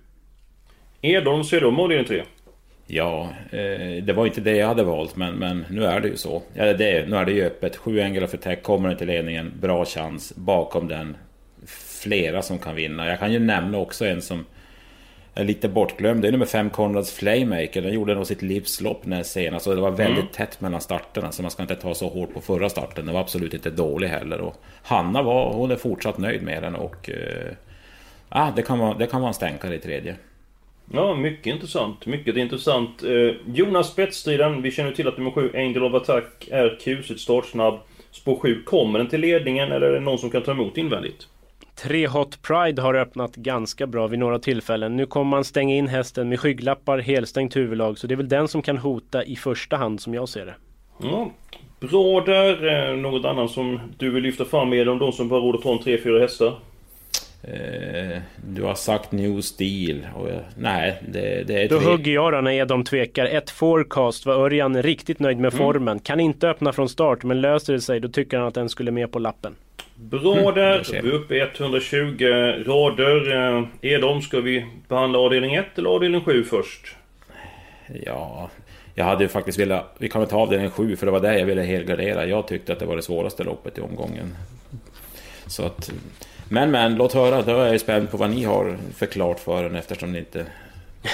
Edholm, 1.02 1.44
om 1.66 1.80
avdelning 1.80 2.08
3? 2.08 2.24
Ja, 2.94 3.30
eh, 3.52 4.04
det 4.04 4.14
var 4.14 4.26
inte 4.26 4.42
det 4.42 4.56
jag 4.56 4.68
hade 4.68 4.84
valt, 4.84 5.16
men, 5.16 5.36
men 5.36 5.66
nu 5.70 5.86
är 5.86 6.00
det 6.00 6.08
ju 6.08 6.18
så. 6.18 6.42
Ja, 6.54 6.74
det, 6.74 7.10
nu 7.10 7.16
är 7.16 7.26
det 7.26 7.32
ju 7.32 7.46
öppet. 7.46 7.78
Sju 7.78 8.02
Angela 8.02 8.28
för 8.28 8.38
Tech 8.38 8.62
kommer 8.62 8.92
inte 8.92 9.06
ledningen, 9.06 9.54
bra 9.62 9.86
chans. 9.86 10.34
Bakom 10.36 10.88
den 10.88 11.18
flera 11.66 12.42
som 12.42 12.60
kan 12.60 12.76
vinna. 12.76 13.08
Jag 13.08 13.20
kan 13.20 13.34
ju 13.34 13.40
nämna 13.40 13.78
också 13.78 14.06
en 14.06 14.22
som 14.22 14.46
är 15.34 15.44
lite 15.44 15.70
bortglömd. 15.70 16.22
Det 16.22 16.28
är 16.28 16.32
nummer 16.32 16.46
5 16.46 16.70
Conrads 16.70 17.12
Flaymaker. 17.12 17.82
Den 17.82 17.94
gjorde 17.94 18.16
nog 18.16 18.28
sitt 18.28 18.42
livslopp 18.42 19.06
näst 19.06 19.32
senast 19.32 19.68
och 19.68 19.76
det 19.76 19.82
var 19.82 19.92
väldigt 19.92 20.20
mm. 20.20 20.32
tätt 20.34 20.62
mellan 20.62 20.82
starterna. 20.82 21.32
Så 21.32 21.42
man 21.42 21.52
ska 21.52 21.62
inte 21.62 21.76
ta 21.76 21.94
så 21.94 22.10
hårt 22.10 22.34
på 22.34 22.42
förra 22.42 22.70
starten. 22.70 23.06
Den 23.06 23.14
var 23.14 23.22
absolut 23.22 23.54
inte 23.54 23.70
dålig 23.70 24.08
heller. 24.08 24.42
Och 24.42 24.56
Hanna 24.84 25.22
var, 25.22 25.54
hon 25.54 25.72
är 25.72 25.76
fortsatt 25.76 26.18
nöjd 26.18 26.44
med 26.44 26.64
den 26.64 26.76
och... 26.76 27.10
Eh, 27.10 27.54
ah, 28.30 28.52
det, 28.56 28.62
kan 28.62 28.80
vara, 28.80 28.98
det 28.98 29.08
kan 29.08 29.22
vara 29.22 29.30
en 29.30 29.34
stänkare 29.34 29.76
i 29.76 29.80
tredje. 29.80 30.16
Ja, 30.94 31.16
mycket 31.16 31.54
intressant. 31.54 32.06
Mycket 32.06 32.38
intressant. 32.38 33.04
Eh, 33.04 33.36
Jonas 33.54 33.92
spetsstriden. 33.92 34.62
Vi 34.62 34.72
känner 34.72 34.92
till 34.92 35.08
att 35.08 35.18
nummer 35.18 35.32
7, 35.32 35.52
Angel 35.54 35.84
of 35.84 35.94
Attack, 35.94 36.48
är 36.52 36.80
kusligt 36.82 37.22
startsnabb. 37.22 37.80
Spår 38.12 38.36
7, 38.36 38.64
kommer 38.64 39.00
den 39.00 39.08
till 39.08 39.22
ledningen 39.22 39.72
eller 39.72 39.88
är 39.88 39.94
det 39.94 40.00
någon 40.00 40.18
som 40.18 40.30
kan 40.30 40.42
ta 40.42 40.52
emot 40.52 40.78
invändigt? 40.78 41.28
Tre 41.76 42.08
Hot 42.08 42.42
Pride 42.42 42.82
har 42.82 42.94
öppnat 42.94 43.36
ganska 43.36 43.88
bra 43.88 44.08
vid 44.08 44.20
några 44.20 44.40
tillfällen. 44.40 44.96
Nu 44.96 45.06
kommer 45.06 45.30
man 45.30 45.44
stänga 45.44 45.76
in 45.76 45.88
hästen 45.88 46.30
med 46.30 46.40
skygglappar, 46.40 47.00
helstängt 47.00 47.56
huvudlag. 47.56 47.98
Så 47.98 48.08
det 48.08 48.14
är 48.14 48.16
väl 48.16 48.30
den 48.30 48.48
som 48.48 48.62
kan 48.62 48.78
hota 48.78 49.24
i 49.24 49.36
första 49.36 49.78
hand 49.78 50.02
som 50.02 50.14
jag 50.14 50.30
ser 50.30 50.46
det. 50.46 50.56
Ja, 51.02 51.32
bra 51.80 52.22
där. 52.22 52.90
Eh, 52.90 52.98
något 52.98 53.26
annat 53.26 53.52
som 53.52 53.80
du 53.98 54.10
vill 54.12 54.24
lyfta 54.24 54.46
fram 54.46 54.70
med 54.70 54.90
om 54.90 55.00
de 55.00 55.12
som 55.12 55.30
bara 55.30 55.40
råder 55.40 55.60
ta 55.60 55.72
en 55.72 55.80
3-4 55.80 56.20
hästar? 56.20 56.54
Eh, 57.44 58.22
du 58.48 58.64
har 58.64 58.76
sagt 58.76 59.12
New 59.12 59.42
Steel 59.42 60.08
och 60.16 60.30
jag, 60.30 60.40
nej, 60.58 61.02
det, 61.08 61.44
det 61.48 61.64
är... 61.64 61.70
Då 61.70 61.80
hugger 61.80 62.12
jag 62.12 62.34
då 62.34 62.42
när 62.42 62.52
Edom 62.52 62.84
tvekar. 62.84 63.26
Ett 63.26 63.50
forecast 63.50 64.26
var 64.26 64.34
Örjan 64.34 64.84
riktigt 64.84 65.20
nöjd 65.20 65.38
med 65.38 65.54
mm. 65.54 65.66
formen. 65.66 66.00
Kan 66.00 66.20
inte 66.20 66.50
öppna 66.50 66.74
från 66.74 66.90
start, 66.90 67.24
men 67.24 67.42
löser 67.42 67.74
det 67.74 67.82
sig 67.82 68.00
då 68.00 68.08
tycker 68.08 68.38
han 68.38 68.48
att 68.48 68.54
den 68.54 68.70
skulle 68.70 68.92
med 68.92 69.12
på 69.12 69.20
lappen. 69.20 69.56
Bra 69.96 70.38
mm, 70.38 70.56
där! 70.56 70.88
Vi 70.92 70.98
är 70.98 71.12
uppe 71.12 71.36
i 71.36 71.40
120 71.40 72.24
rader. 72.66 73.36
Eh, 73.58 73.66
Edom, 73.82 74.22
ska 74.22 74.42
vi 74.42 74.66
behandla 74.88 75.20
avdelning 75.20 75.56
1 75.56 75.66
eller 75.76 75.90
avdelning 75.90 76.22
7 76.22 76.44
först? 76.44 76.96
Ja, 78.06 78.50
jag 78.96 79.06
hade 79.06 79.24
ju 79.24 79.28
faktiskt 79.28 79.60
velat... 79.60 79.96
Vi 79.98 80.10
kan 80.10 80.22
väl 80.22 80.30
ta 80.30 80.38
avdelning 80.38 80.70
7 80.70 80.96
för 80.96 81.06
det 81.06 81.12
var 81.12 81.20
det 81.20 81.40
jag 81.40 81.46
ville 81.46 81.62
helgardera. 81.62 82.26
Jag 82.26 82.48
tyckte 82.48 82.74
att 82.74 82.80
det 82.80 82.86
var 82.86 82.96
det 82.96 83.02
svåraste 83.02 83.44
loppet 83.44 83.78
i 83.78 83.82
omgången. 83.82 84.36
Så 85.48 85.66
att... 85.66 85.92
Men 86.54 86.72
men, 86.72 86.96
låt 86.96 87.14
höra. 87.14 87.42
Då 87.42 87.52
är 87.52 87.72
jag 87.72 87.82
spänd 87.82 88.12
på 88.12 88.18
vad 88.18 88.30
ni 88.30 88.44
har 88.44 88.78
förklarat 88.96 89.40
för 89.40 89.64
den 89.64 89.76
eftersom 89.76 90.12
ni 90.12 90.20
inte... 90.20 90.46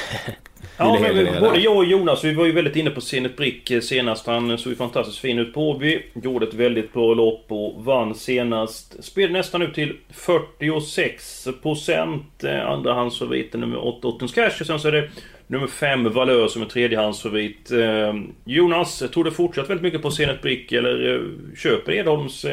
ja, 0.78 1.00
men 1.02 1.40
både 1.40 1.60
jag 1.60 1.78
och 1.78 1.86
Jonas, 1.86 2.24
vi 2.24 2.34
var 2.34 2.46
ju 2.46 2.52
väldigt 2.52 2.76
inne 2.76 2.90
på 2.90 3.02
Zenit 3.02 3.38
Brick 3.38 3.72
eh, 3.72 3.82
senast. 3.82 4.28
Han 4.28 4.58
såg 4.58 4.72
ju 4.72 4.76
fantastiskt 4.76 5.20
fin 5.20 5.40
ut 5.40 5.54
på 5.54 5.70
Åby. 5.70 6.02
Gjorde 6.24 6.48
ett 6.48 6.54
väldigt 6.54 6.94
bra 6.94 7.14
lopp 7.14 7.46
och 7.48 7.86
vann 7.86 8.16
senast. 8.16 9.04
Spelade 9.04 9.34
nästan 9.34 9.62
ut 9.62 9.74
till 9.74 9.98
46 10.10 11.48
procent. 11.62 12.44
Eh, 12.44 12.70
Andrahandsfavoriten 12.70 13.62
nummer 13.62 13.86
8, 13.86 14.08
Ottens 14.08 14.34
Cash. 14.34 14.58
Och 14.60 14.68
sen 14.68 14.80
så 14.80 14.88
är 14.88 14.92
det 14.92 15.10
nummer 15.48 15.68
5, 15.68 16.14
Valör, 16.14 16.48
som 16.48 16.62
är 16.62 16.66
tredjehandsfavorit. 16.66 17.72
Eh, 17.72 18.14
Jonas, 18.46 19.04
tror 19.14 19.24
du 19.24 19.32
fortsatt 19.32 19.70
väldigt 19.70 19.84
mycket 19.84 20.02
på 20.02 20.12
Zenit 20.12 20.42
Brick 20.42 20.72
eller 20.72 21.24
köper 21.58 21.92
Edholms 21.92 22.46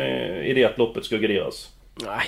idé 0.45 0.65
att 0.65 0.79
loppet 0.79 1.05
ska 1.05 1.17
garderas? 1.17 1.74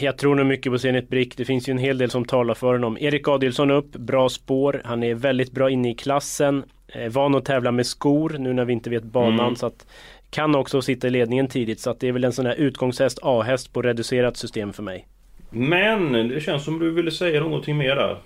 Jag 0.01 0.19
tror 0.19 0.35
nog 0.35 0.47
mycket 0.47 0.73
på 0.73 0.79
Zenit 0.79 1.09
Brick. 1.09 1.37
Det 1.37 1.45
finns 1.45 1.69
ju 1.69 1.71
en 1.71 1.79
hel 1.79 1.99
del 1.99 2.11
som 2.11 2.25
talar 2.25 2.55
för 2.55 2.73
honom. 2.73 2.99
Erik 3.01 3.29
Adielsson 3.29 3.71
upp, 3.71 3.93
bra 3.93 4.29
spår. 4.29 4.83
Han 4.85 5.03
är 5.03 5.15
väldigt 5.15 5.53
bra 5.53 5.71
inne 5.71 5.91
i 5.91 5.95
klassen. 5.95 6.65
Eh, 6.89 7.13
van 7.13 7.35
att 7.35 7.45
tävla 7.45 7.73
med 7.73 7.87
skor 7.87 8.37
nu 8.39 8.53
när 8.53 8.65
vi 8.65 8.73
inte 8.73 8.91
vet 8.91 9.05
banan. 9.05 9.41
Mm. 9.41 9.57
Så 9.57 9.67
att, 9.67 9.87
kan 10.31 10.55
också 10.55 10.83
sitta 10.83 11.07
i 11.07 11.11
ledningen 11.11 11.49
tidigt. 11.49 11.81
Så 11.81 11.91
att 11.91 12.01
det 12.01 12.09
är 12.09 12.13
väl 12.13 12.25
en 12.25 12.33
sån 12.33 12.47
här 12.47 12.55
utgångshäst, 12.55 13.19
A-häst 13.23 13.73
på 13.73 13.83
reducerat 13.83 14.37
system 14.37 14.73
för 14.73 14.83
mig. 14.83 15.07
Men 15.51 16.13
det 16.13 16.41
känns 16.41 16.65
som 16.65 16.79
du 16.79 16.91
ville 16.91 17.11
säga 17.11 17.41
någonting 17.41 17.77
mer 17.77 17.97
där. 17.97 18.19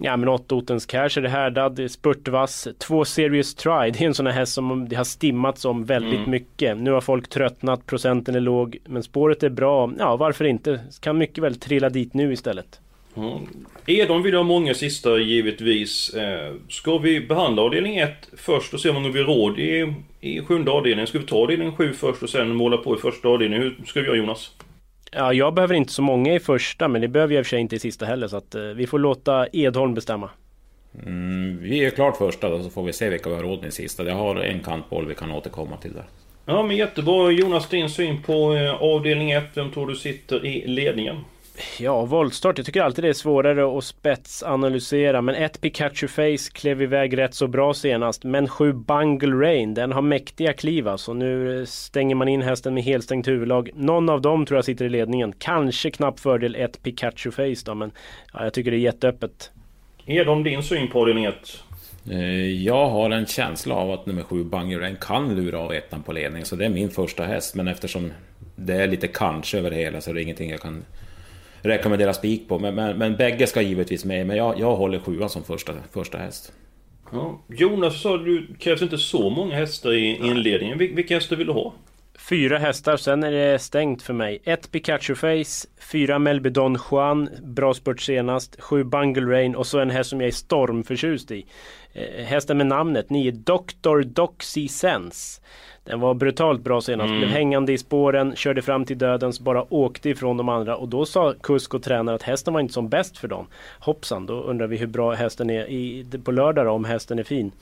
Ja 0.00 0.16
men 0.16 0.28
8 0.28 0.54
Otens 0.54 0.86
Cash 0.86 1.18
är 1.18 1.20
det 1.20 1.28
härdad, 1.28 1.90
spurtvass. 1.90 2.68
Två 2.78 3.04
Serious 3.04 3.54
Try, 3.54 3.90
det 3.92 4.00
är 4.00 4.06
en 4.06 4.14
sån 4.14 4.26
här 4.26 4.32
häst 4.32 4.52
som 4.52 4.88
det 4.88 4.96
har 4.96 5.04
stimmats 5.04 5.64
om 5.64 5.84
väldigt 5.84 6.18
mm. 6.18 6.30
mycket. 6.30 6.78
Nu 6.78 6.90
har 6.90 7.00
folk 7.00 7.28
tröttnat, 7.28 7.86
procenten 7.86 8.34
är 8.34 8.40
låg. 8.40 8.78
Men 8.84 9.02
spåret 9.02 9.42
är 9.42 9.48
bra, 9.48 9.92
ja 9.98 10.16
varför 10.16 10.44
inte? 10.44 10.80
Kan 11.00 11.18
mycket 11.18 11.44
väl 11.44 11.54
trilla 11.54 11.88
dit 11.88 12.14
nu 12.14 12.32
istället. 12.32 12.80
Mm. 13.16 13.46
Edon 13.86 14.22
vill 14.22 14.34
ha 14.34 14.42
många 14.42 14.74
sista 14.74 15.18
givetvis. 15.18 16.14
Eh, 16.14 16.54
ska 16.68 16.98
vi 16.98 17.20
behandla 17.20 17.62
avdelning 17.62 17.96
1 17.96 18.10
först 18.36 18.74
och 18.74 18.80
se 18.80 18.90
om 18.90 19.12
vi 19.12 19.22
råd 19.22 19.58
i, 19.58 19.94
i 20.20 20.40
sjunde 20.40 20.70
avdelningen? 20.70 21.06
Ska 21.06 21.18
vi 21.18 21.26
ta 21.26 21.36
avdelning 21.36 21.72
7 21.72 21.92
först 21.92 22.22
och 22.22 22.30
sen 22.30 22.56
måla 22.56 22.76
på 22.76 22.96
i 22.96 22.98
första 22.98 23.28
avdelningen? 23.28 23.62
Hur 23.62 23.86
ska 23.86 24.00
vi 24.00 24.06
göra 24.06 24.16
Jonas? 24.16 24.50
Ja, 25.12 25.32
jag 25.32 25.54
behöver 25.54 25.74
inte 25.74 25.92
så 25.92 26.02
många 26.02 26.34
i 26.34 26.40
första 26.40 26.88
men 26.88 27.00
det 27.00 27.08
behöver 27.08 27.34
jag 27.34 27.40
i 27.40 27.42
och 27.42 27.46
för 27.46 27.50
sig 27.50 27.60
inte 27.60 27.76
i 27.76 27.78
sista 27.78 28.06
heller 28.06 28.28
så 28.28 28.36
att 28.36 28.54
eh, 28.54 28.62
vi 28.62 28.86
får 28.86 28.98
låta 28.98 29.46
Edholm 29.52 29.94
bestämma. 29.94 30.30
Mm, 31.06 31.58
vi 31.62 31.84
är 31.84 31.90
klart 31.90 32.16
första 32.16 32.48
då 32.48 32.62
så 32.62 32.70
får 32.70 32.82
vi 32.82 32.92
se 32.92 33.10
vilka 33.10 33.30
vi 33.30 33.36
har 33.36 33.42
råd 33.42 33.60
med 33.60 33.68
i 33.68 33.72
sista. 33.72 34.04
Jag 34.04 34.14
har 34.14 34.36
en 34.36 34.60
kantboll 34.60 35.06
vi 35.06 35.14
kan 35.14 35.30
återkomma 35.30 35.76
till 35.76 35.92
där. 35.92 36.04
Ja 36.44 36.62
men 36.62 36.76
jättebra 36.76 37.30
Jonas, 37.30 37.68
din 37.68 37.90
syn 37.90 38.22
på 38.22 38.54
eh, 38.54 38.82
avdelning 38.82 39.30
1. 39.30 39.44
Vem 39.54 39.70
tror 39.70 39.86
du 39.86 39.96
sitter 39.96 40.46
i 40.46 40.66
ledningen? 40.66 41.16
Ja, 41.78 42.04
voltstart. 42.04 42.58
Jag 42.58 42.66
tycker 42.66 42.82
alltid 42.82 43.04
det 43.04 43.08
är 43.08 43.12
svårare 43.12 43.78
att 43.78 43.84
spetsanalysera. 43.84 45.22
Men 45.22 45.34
ett 45.34 45.60
Pikachu 45.60 46.08
Face 46.08 46.52
klev 46.52 46.82
iväg 46.82 47.18
rätt 47.18 47.34
så 47.34 47.46
bra 47.46 47.74
senast. 47.74 48.24
Men 48.24 48.48
sju 48.48 48.72
Bungle 48.72 49.46
Rain, 49.46 49.74
den 49.74 49.92
har 49.92 50.02
mäktiga 50.02 50.52
kliv 50.52 50.88
alltså. 50.88 51.12
Nu 51.12 51.66
stänger 51.66 52.14
man 52.14 52.28
in 52.28 52.42
hästen 52.42 52.74
med 52.74 52.82
helstängt 52.82 53.28
huvudlag. 53.28 53.70
Någon 53.74 54.08
av 54.08 54.22
dem 54.22 54.46
tror 54.46 54.58
jag 54.58 54.64
sitter 54.64 54.84
i 54.84 54.88
ledningen. 54.88 55.32
Kanske 55.38 55.90
knapp 55.90 56.20
fördel 56.20 56.54
ett 56.54 56.82
Pikachu 56.82 57.30
Face 57.30 57.62
då, 57.64 57.74
men 57.74 57.90
ja, 58.32 58.44
jag 58.44 58.52
tycker 58.52 58.70
det 58.70 58.76
är 58.76 58.78
jätteöppet. 58.78 59.50
Är 60.06 60.24
de 60.24 60.42
din 60.42 60.62
syn 60.62 60.88
på 60.88 61.00
avdelning 61.00 61.24
1? 61.24 61.34
Eh, 62.10 62.62
jag 62.64 62.88
har 62.88 63.10
en 63.10 63.26
känsla 63.26 63.74
av 63.74 63.90
att 63.90 64.06
nummer 64.06 64.22
sju 64.22 64.44
Bungle 64.44 64.78
Rain 64.78 64.96
kan 65.00 65.34
lura 65.34 65.58
av 65.58 65.72
ettan 65.72 66.02
på 66.02 66.12
ledning. 66.12 66.44
Så 66.44 66.56
det 66.56 66.64
är 66.64 66.68
min 66.68 66.90
första 66.90 67.24
häst. 67.24 67.54
Men 67.54 67.68
eftersom 67.68 68.12
det 68.56 68.74
är 68.74 68.86
lite 68.86 69.08
kanske 69.08 69.58
över 69.58 69.70
det 69.70 69.76
hela 69.76 70.00
så 70.00 70.10
är 70.10 70.14
det 70.14 70.22
ingenting 70.22 70.50
jag 70.50 70.60
kan 70.60 70.84
rekommendera 71.62 72.14
spik 72.14 72.48
på. 72.48 72.58
Men, 72.58 72.74
men, 72.74 72.98
men 72.98 73.16
bägge 73.16 73.46
ska 73.46 73.62
givetvis 73.62 74.04
med. 74.04 74.26
Men 74.26 74.36
jag, 74.36 74.60
jag 74.60 74.76
håller 74.76 74.98
sjuan 74.98 75.30
som 75.30 75.44
första, 75.44 75.72
första 75.92 76.18
häst. 76.18 76.52
Ja. 77.12 77.40
Jonas 77.48 78.02
sa 78.02 78.16
du 78.16 78.46
krävs 78.58 78.82
inte 78.82 78.98
så 78.98 79.30
många 79.30 79.54
hästar 79.54 79.92
i 79.92 80.16
inledningen. 80.16 80.78
Vil 80.78 80.94
vilka 80.94 81.14
hästar 81.14 81.36
vill 81.36 81.46
du 81.46 81.52
ha? 81.52 81.72
Fyra 82.18 82.58
hästar, 82.58 82.96
sen 82.96 83.22
är 83.22 83.30
det 83.30 83.58
stängt 83.58 84.02
för 84.02 84.14
mig. 84.14 84.38
Ett 84.44 84.72
Pikachu 84.72 85.14
Face, 85.14 85.68
fyra 85.92 86.18
Melby 86.18 86.50
Don 86.50 86.78
Juan, 86.90 87.28
bra 87.42 87.74
spurt 87.74 88.00
senast, 88.00 88.60
sju 88.60 88.84
Bungle 88.84 89.32
Rain 89.32 89.56
och 89.56 89.66
så 89.66 89.78
en 89.78 89.90
häst 89.90 90.10
som 90.10 90.20
jag 90.20 90.28
är 90.28 90.32
stormförtjust 90.32 91.30
i. 91.30 91.46
Eh, 91.92 92.24
hästen 92.24 92.56
med 92.56 92.66
namnet, 92.66 93.10
nio 93.10 93.30
Dr. 93.30 94.02
Doxy 94.02 94.68
Sense. 94.68 95.40
Den 95.88 96.00
var 96.00 96.14
brutalt 96.14 96.60
bra 96.60 96.80
senast, 96.80 97.08
mm. 97.08 97.18
blev 97.18 97.30
hängande 97.30 97.72
i 97.72 97.78
spåren, 97.78 98.36
körde 98.36 98.62
fram 98.62 98.84
till 98.84 98.98
dödens, 98.98 99.40
bara 99.40 99.74
åkte 99.74 100.10
ifrån 100.10 100.36
de 100.36 100.48
andra 100.48 100.76
och 100.76 100.88
då 100.88 101.06
sa 101.06 101.34
kusk 101.40 101.74
och 101.74 101.82
tränare 101.82 102.16
att 102.16 102.22
hästen 102.22 102.54
var 102.54 102.60
inte 102.60 102.74
som 102.74 102.88
bäst 102.88 103.18
för 103.18 103.28
dem. 103.28 103.46
Hoppsan, 103.78 104.26
då 104.26 104.40
undrar 104.40 104.66
vi 104.66 104.76
hur 104.76 104.86
bra 104.86 105.12
hästen 105.12 105.50
är 105.50 105.64
i, 105.70 106.06
på 106.24 106.32
lördag 106.32 106.66
då, 106.66 106.70
om 106.70 106.84
hästen 106.84 107.18
är 107.18 107.22
fin. 107.22 107.52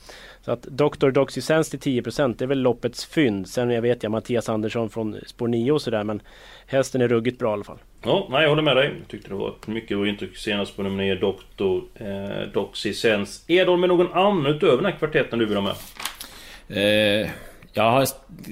Så 0.41 0.51
att 0.51 0.61
Dr. 0.61 1.09
Doxysense 1.09 1.77
till 1.77 2.01
10% 2.03 2.35
det 2.37 2.45
är 2.45 2.47
väl 2.47 2.61
loppets 2.61 3.05
fynd. 3.05 3.47
Sen 3.47 3.69
jag 3.69 3.81
vet 3.81 4.03
jag 4.03 4.11
Mattias 4.11 4.49
Andersson 4.49 4.89
från 4.89 5.15
spår 5.25 5.47
9 5.47 5.71
och 5.71 5.81
sådär 5.81 6.03
men 6.03 6.21
hästen 6.65 7.01
är 7.01 7.07
ruggigt 7.07 7.39
bra 7.39 7.49
i 7.49 7.53
alla 7.53 7.63
fall. 7.63 7.77
Ja, 8.03 8.27
nej, 8.29 8.41
jag 8.41 8.49
håller 8.49 8.63
med 8.63 8.75
dig. 8.75 8.93
Jag 8.99 9.07
tyckte 9.07 9.29
det 9.29 9.35
var 9.35 9.53
mycket 9.65 9.97
bra 9.97 10.07
intryck 10.07 10.37
senast 10.37 10.75
på 10.75 10.83
nummer 10.83 11.03
9 11.03 11.15
Dr. 11.15 11.79
Eh, 12.05 12.51
Doxysense. 12.53 13.53
Är 13.53 13.65
de 13.65 13.79
med 13.79 13.89
någon 13.89 14.13
annan 14.13 14.45
utöver 14.45 14.75
den 14.75 14.85
här 14.85 14.99
kvartetten 14.99 15.39
du 15.39 15.45
vill 15.45 15.57
ha 15.57 15.63
med? 15.63 17.23
Eh... 17.23 17.29
Jag 17.77 17.91
har 17.91 18.07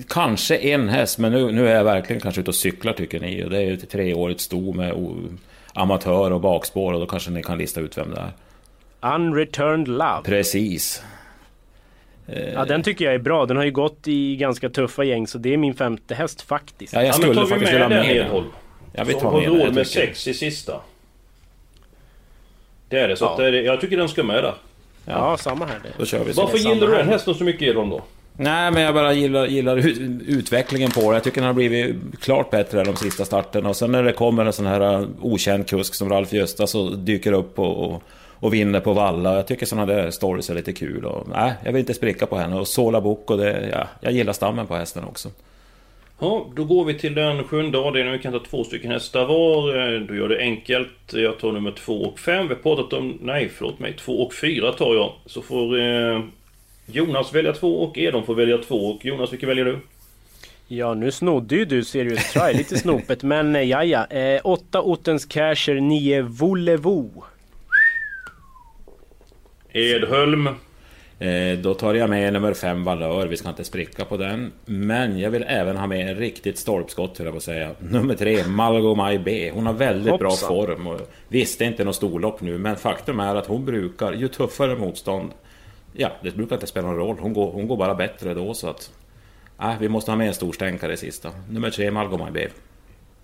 kanske 0.08 0.58
en 0.58 0.90
häst, 0.90 1.20
men 1.20 1.32
nu, 1.32 1.52
nu 1.52 1.68
är 1.68 1.76
jag 1.76 1.84
verkligen 1.84 2.22
kanske 2.22 2.42
ute 2.42 2.52
och 2.52 2.56
cyklar 2.56 2.94
tycker 2.94 3.20
ni. 3.20 3.44
Och 3.44 3.50
det 3.50 3.58
är 3.58 3.62
ju 3.62 3.74
ett 3.74 3.90
treårigt 3.90 4.42
sto 4.42 4.74
med 4.74 4.94
amatör 5.74 6.32
och 6.32 6.42
bakspår 6.42 6.94
och 6.94 7.00
då 7.00 7.06
kanske 7.06 7.32
ni 7.32 7.44
kan 7.44 7.58
lista 7.58 7.82
ut 7.82 7.98
vem 7.98 8.12
det 8.12 8.20
är. 8.20 9.16
Unreturned 9.16 9.88
Love. 9.88 10.22
Precis. 10.24 11.04
Ja 12.54 12.66
den 12.66 12.84
tycker 12.84 13.06
jag 13.06 13.14
är 13.14 13.20
bra. 13.20 13.46
Den 13.46 13.58
har 13.58 13.64
ju 13.64 13.72
gått 13.72 14.08
i 14.08 14.36
ganska 14.36 14.70
tuffa 14.70 15.04
gäng 15.04 15.28
så 15.28 15.38
det 15.38 15.54
är 15.54 15.58
min 15.58 15.74
femte 15.74 16.16
häst 16.16 16.42
faktiskt. 16.42 16.94
Ja, 16.94 17.04
jag 17.04 17.16
skulle 17.16 17.34
ja, 17.34 17.40
men 17.40 17.50
tar 17.50 17.58
vi 17.58 17.80
med 17.80 17.92
den 17.92 18.06
Edholm? 18.06 18.48
Ja, 18.94 19.04
vi 19.04 19.14
tar 19.14 19.20
så 19.20 19.28
har 19.28 19.58
med 19.58 19.74
med 19.74 19.88
sex 19.88 20.28
i 20.28 20.34
sista. 20.34 20.82
Det 22.90 23.00
är 23.00 23.08
det. 23.08 23.16
Så 23.16 23.26
ja. 23.26 23.48
att, 23.48 23.66
jag 23.66 23.82
tycker 23.82 23.98
den 23.98 24.10
ska 24.10 24.24
med 24.24 24.44
där. 24.44 24.54
Ja, 25.06 25.14
ja 25.14 25.38
samma 25.38 25.66
här. 25.66 25.80
Då 25.98 26.06
kör 26.06 26.24
vi. 26.24 26.32
Varför 26.32 26.58
gillar 26.58 26.88
du 26.88 26.96
den 26.96 27.08
hästen 27.08 27.36
så 27.36 27.44
mycket 27.44 27.62
Edholm 27.62 27.90
då? 27.90 28.02
Nej, 28.38 28.72
men 28.72 28.84
jag 28.84 28.94
bara 28.94 29.14
gillar, 29.14 29.46
gillar 29.46 29.78
utvecklingen 30.28 30.92
på 30.92 31.12
det. 31.12 31.16
Jag 31.16 31.24
tycker 31.24 31.42
den 31.42 31.48
har 31.48 31.54
blivit 31.54 31.96
klart 32.22 32.50
bättre 32.50 32.84
de 32.84 32.96
sista 32.96 33.26
starterna. 33.26 33.70
Och 33.70 33.76
sen 33.76 33.92
när 33.92 34.04
det 34.04 34.14
kommer 34.14 34.46
en 34.46 34.54
sån 34.54 34.66
här 34.66 35.00
uh, 35.00 35.08
okänd 35.22 35.68
kusk 35.68 35.96
som 35.96 36.10
Ralf 36.10 36.34
Gösta 36.34 36.68
så 36.68 36.90
dyker 36.90 37.32
upp 37.32 37.60
och, 37.60 37.86
och, 37.86 38.04
och 38.40 38.54
vinner 38.54 38.80
på 38.80 38.94
valla. 38.94 39.36
Jag 39.36 39.48
tycker 39.48 39.66
såna 39.66 39.86
där 39.86 40.12
stories 40.12 40.50
är 40.50 40.56
lite 40.56 40.74
kul. 40.74 41.06
Och, 41.06 41.28
nej, 41.30 41.54
jag 41.64 41.72
vill 41.72 41.80
inte 41.80 41.94
spricka 41.94 42.26
på 42.26 42.38
henne. 42.38 42.56
Och 42.56 42.68
Sola 42.68 43.02
Boko, 43.02 43.38
det, 43.38 43.70
ja, 43.72 43.88
jag 44.02 44.14
gillar 44.14 44.34
stammen 44.34 44.68
på 44.68 44.76
hästen 44.76 45.04
också. 45.04 45.30
Ja, 46.20 46.48
då 46.56 46.64
går 46.64 46.86
vi 46.86 46.94
till 46.94 47.16
den 47.16 47.44
sjunde 47.44 47.78
avdelningen. 47.78 48.18
Vi 48.18 48.24
kan 48.24 48.34
ta 48.34 48.40
två 48.40 48.64
stycken 48.64 48.92
hästar 48.92 49.26
var. 49.26 49.94
Eh, 49.94 50.00
du 50.00 50.18
gör 50.18 50.30
det 50.30 50.40
enkelt. 50.40 51.14
Jag 51.14 51.40
tar 51.40 51.52
nummer 51.52 51.72
två 51.72 51.94
och 51.94 52.20
fem. 52.20 52.48
Vi 52.48 52.54
har 52.54 52.62
pratat 52.62 52.94
om... 52.94 53.18
Nej, 53.22 53.50
förlåt 53.50 53.80
mig. 53.80 53.94
Två 53.94 54.14
och 54.14 54.34
fyra 54.34 54.72
tar 54.72 54.94
jag. 54.94 55.14
Så 55.26 55.42
får 55.42 55.80
eh, 55.80 56.20
Jonas 56.86 57.34
välja 57.34 57.54
två 57.54 57.84
och 57.84 57.98
Edon 57.98 58.26
får 58.26 58.36
välja 58.36 58.58
två. 58.58 58.76
Och 58.76 59.06
Jonas, 59.06 59.34
vilken 59.34 59.50
väljer 59.50 59.66
du? 59.66 59.80
Ja, 60.68 60.94
nu 60.94 61.12
snodde 61.12 61.56
ju 61.56 61.66
du 61.66 61.84
Serious 61.84 62.34
Try, 62.34 62.54
lite 62.54 62.78
snopet. 62.78 63.24
Men 63.24 63.56
eh, 63.56 63.62
ja, 63.62 63.84
ja. 63.84 64.06
Eh, 64.06 64.42
åtta 64.44 64.82
Ottens 64.82 65.26
Casher, 65.26 65.76
nio 65.76 66.22
Volevo. 66.22 67.24
Edholm. 69.74 70.48
Eh, 71.20 71.58
då 71.62 71.74
tar 71.74 71.94
jag 71.94 72.10
med 72.10 72.34
nummer 72.34 72.54
fem 72.54 72.84
Valör, 72.84 73.28
vi 73.28 73.38
ska 73.38 73.50
inte 73.50 73.64
spricka 73.64 74.06
på 74.06 74.18
den. 74.18 74.52
Men 74.66 75.20
jag 75.20 75.30
vill 75.30 75.46
även 75.48 75.78
ha 75.78 75.88
med 75.88 76.10
en 76.10 76.16
riktigt 76.16 76.58
stolpskott 76.58 77.18
höll 77.18 77.26
jag 77.26 77.34
på 77.34 77.38
att 77.38 77.44
säga. 77.44 77.72
Nummer 77.80 78.16
tre, 78.16 78.44
Malgo 78.48 78.96
Mai 78.96 79.20
B. 79.20 79.52
Hon 79.54 79.66
har 79.66 79.74
väldigt 79.74 80.12
Hoppsan. 80.12 80.28
bra 80.50 80.66
form. 80.66 80.88
Och 80.88 81.02
visst, 81.28 81.60
det 81.60 81.66
är 81.66 81.68
inte 81.68 81.84
något 81.84 81.96
storlopp 81.96 82.42
nu, 82.42 82.58
men 82.58 82.76
faktum 82.76 83.20
är 83.20 83.36
att 83.36 83.48
hon 83.48 83.66
brukar, 83.66 84.14
ju 84.14 84.28
tuffare 84.28 84.76
motstånd, 84.76 85.32
ja, 85.98 86.12
det 86.24 86.36
brukar 86.36 86.56
inte 86.56 86.68
spela 86.68 86.88
någon 86.88 86.98
roll. 86.98 87.18
Hon 87.20 87.34
går, 87.34 87.52
hon 87.52 87.68
går 87.68 87.78
bara 87.78 87.96
bättre 87.96 88.34
då 88.34 88.54
så 88.54 88.70
att... 88.70 88.92
Äh, 89.62 89.80
vi 89.80 89.90
måste 89.90 90.12
ha 90.12 90.16
med 90.16 90.28
en 90.28 90.34
storstänkare 90.34 90.94
i 90.94 90.98
sista. 90.98 91.32
Nummer 91.50 91.70
tre, 91.70 91.92
Malgo 91.92 92.18
Mai 92.18 92.32
B. 92.32 92.48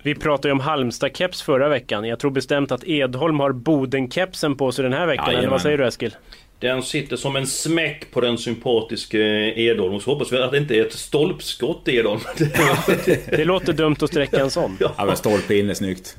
Vi 0.04 0.16
pratade 0.16 0.48
ju 0.48 0.52
om 0.52 0.62
Halmstad-keps 0.62 1.44
förra 1.44 1.70
veckan. 1.70 2.06
Jag 2.06 2.20
tror 2.20 2.32
bestämt 2.32 2.72
att 2.72 2.84
Edholm 2.84 3.40
har 3.40 3.52
Boden-kepsen 3.52 4.56
på 4.56 4.72
sig 4.72 4.84
den 4.84 4.94
här 4.94 5.08
veckan. 5.08 5.30
Eller 5.30 5.50
vad 5.50 5.62
säger 5.62 5.78
du 5.78 5.88
Eskil? 5.88 6.16
Den 6.60 6.84
sitter 6.84 7.16
som 7.16 7.36
en 7.36 7.48
smäck 7.48 8.12
på 8.12 8.22
den 8.22 8.38
sympatiske 8.38 9.18
Edholm. 9.56 9.94
Och 9.94 10.02
så 10.02 10.12
hoppas 10.12 10.34
vi 10.34 10.38
att 10.38 10.52
det 10.52 10.58
inte 10.58 10.76
är 10.76 10.86
ett 10.86 10.94
stolpskott 10.94 11.88
Edholm. 11.88 12.20
Det 13.30 13.46
låter 13.46 13.74
dumt 13.74 13.96
att 14.02 14.10
sträcka 14.10 14.40
en 14.40 14.52
sån. 14.52 14.78
Ja, 14.80 15.06
men 15.06 15.18
stolpe 15.18 15.56
in 15.56 15.70
är 15.70 15.74
snyggt. 15.74 16.18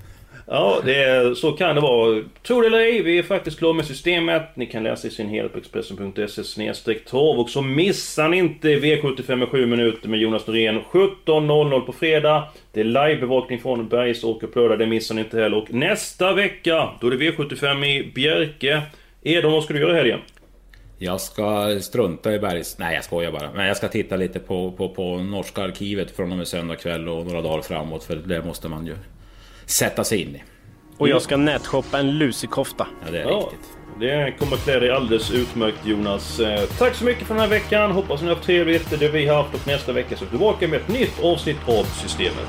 Ja, 0.55 0.81
det 0.85 1.05
är, 1.05 1.35
så 1.35 1.53
kan 1.53 1.75
det 1.75 1.81
vara. 1.81 2.23
Tro 2.43 2.61
det 2.61 2.67
eller 2.67 2.79
ej, 2.79 3.03
vi 3.03 3.19
är 3.19 3.23
faktiskt 3.23 3.59
klara 3.59 3.73
med 3.73 3.85
systemet. 3.85 4.43
Ni 4.55 4.67
kan 4.67 4.83
läsa 4.83 5.09
i 5.09 5.11
sin 5.11 5.29
helhet 5.29 5.53
på 5.53 5.59
Expressen.se 5.59 6.95
torv 6.95 7.41
Och 7.41 7.51
så 7.51 7.63
missar 7.63 8.29
ni 8.29 8.37
inte 8.37 8.69
V75 8.69 9.37
med 9.37 9.49
7 9.49 9.67
minuter 9.67 10.09
med 10.09 10.21
Jonas 10.21 10.47
Norén 10.47 10.81
17.00 10.91 11.81
på 11.81 11.93
fredag. 11.93 12.49
Det 12.73 12.81
är 12.81 12.85
livebevakning 12.85 13.59
från 13.59 13.89
Bergsåker 13.89 14.47
på 14.47 14.59
lördag, 14.59 14.79
det 14.79 14.87
missar 14.87 15.15
ni 15.15 15.21
inte 15.21 15.41
heller. 15.41 15.57
Och 15.57 15.75
nästa 15.75 16.33
vecka, 16.33 16.91
då 17.01 17.07
är 17.07 17.11
det 17.11 17.17
V75 17.17 17.85
i 17.85 18.13
Bjerke. 18.15 18.83
Edon, 19.23 19.53
vad 19.53 19.65
ska 19.65 19.75
du 19.75 19.81
göra 19.81 19.93
i 19.93 19.97
helgen? 19.97 20.21
Jag 20.99 21.21
ska 21.21 21.79
strunta 21.81 22.33
i 22.33 22.39
Bergs... 22.39 22.79
Nej, 22.79 22.95
jag 22.95 23.05
skojar 23.05 23.33
bara. 23.33 23.53
Men 23.55 23.67
jag 23.67 23.77
ska 23.77 23.89
titta 23.89 24.17
lite 24.17 24.39
på, 24.39 24.73
på, 24.73 24.89
på 24.89 25.17
norska 25.17 25.63
arkivet 25.63 26.17
från 26.17 26.33
och 26.33 26.39
med 26.39 26.49
söndag 26.49 26.77
kväll 26.77 27.09
och 27.09 27.27
några 27.27 27.43
dagar 27.43 27.63
framåt. 27.63 28.05
För 28.05 28.17
det 28.17 28.45
måste 28.45 28.69
man 28.69 28.87
ju 28.87 28.95
sätta 29.67 30.05
sig 30.05 30.23
in 30.23 30.37
i. 30.37 30.43
Och 30.99 31.09
jag 31.09 31.23
ska 31.23 31.37
nätshoppa 31.37 31.99
en 31.99 32.19
lusekofta. 32.19 32.87
Ja, 33.05 33.11
det 33.13 33.19
är 33.19 33.23
Ja, 33.23 33.37
riktigt. 33.53 33.69
det 34.01 34.35
kommer 34.39 34.57
klä 34.57 34.81
dig 34.81 34.91
alldeles 34.91 35.31
utmärkt 35.31 35.87
Jonas. 35.87 36.41
Eh, 36.41 36.61
Tack 36.79 36.95
så 36.95 37.05
mycket 37.05 37.27
för 37.27 37.35
den 37.35 37.41
här 37.41 37.49
veckan. 37.49 37.91
Hoppas 37.93 38.21
ni 38.23 38.29
har 38.29 38.35
haft 38.35 38.47
trevligt. 38.47 39.01
Det 39.01 39.09
vi 39.09 39.27
har 39.27 39.43
haft 39.43 39.55
och 39.55 39.67
nästa 39.67 39.93
vecka 39.93 40.17
så 40.17 40.25
är 40.25 40.27
vi 40.27 40.31
tillbaka 40.31 40.69
med 40.69 40.81
ett 40.81 40.89
nytt 40.89 41.23
avsnitt 41.23 41.57
av 41.69 41.85
Systemet. 41.85 42.49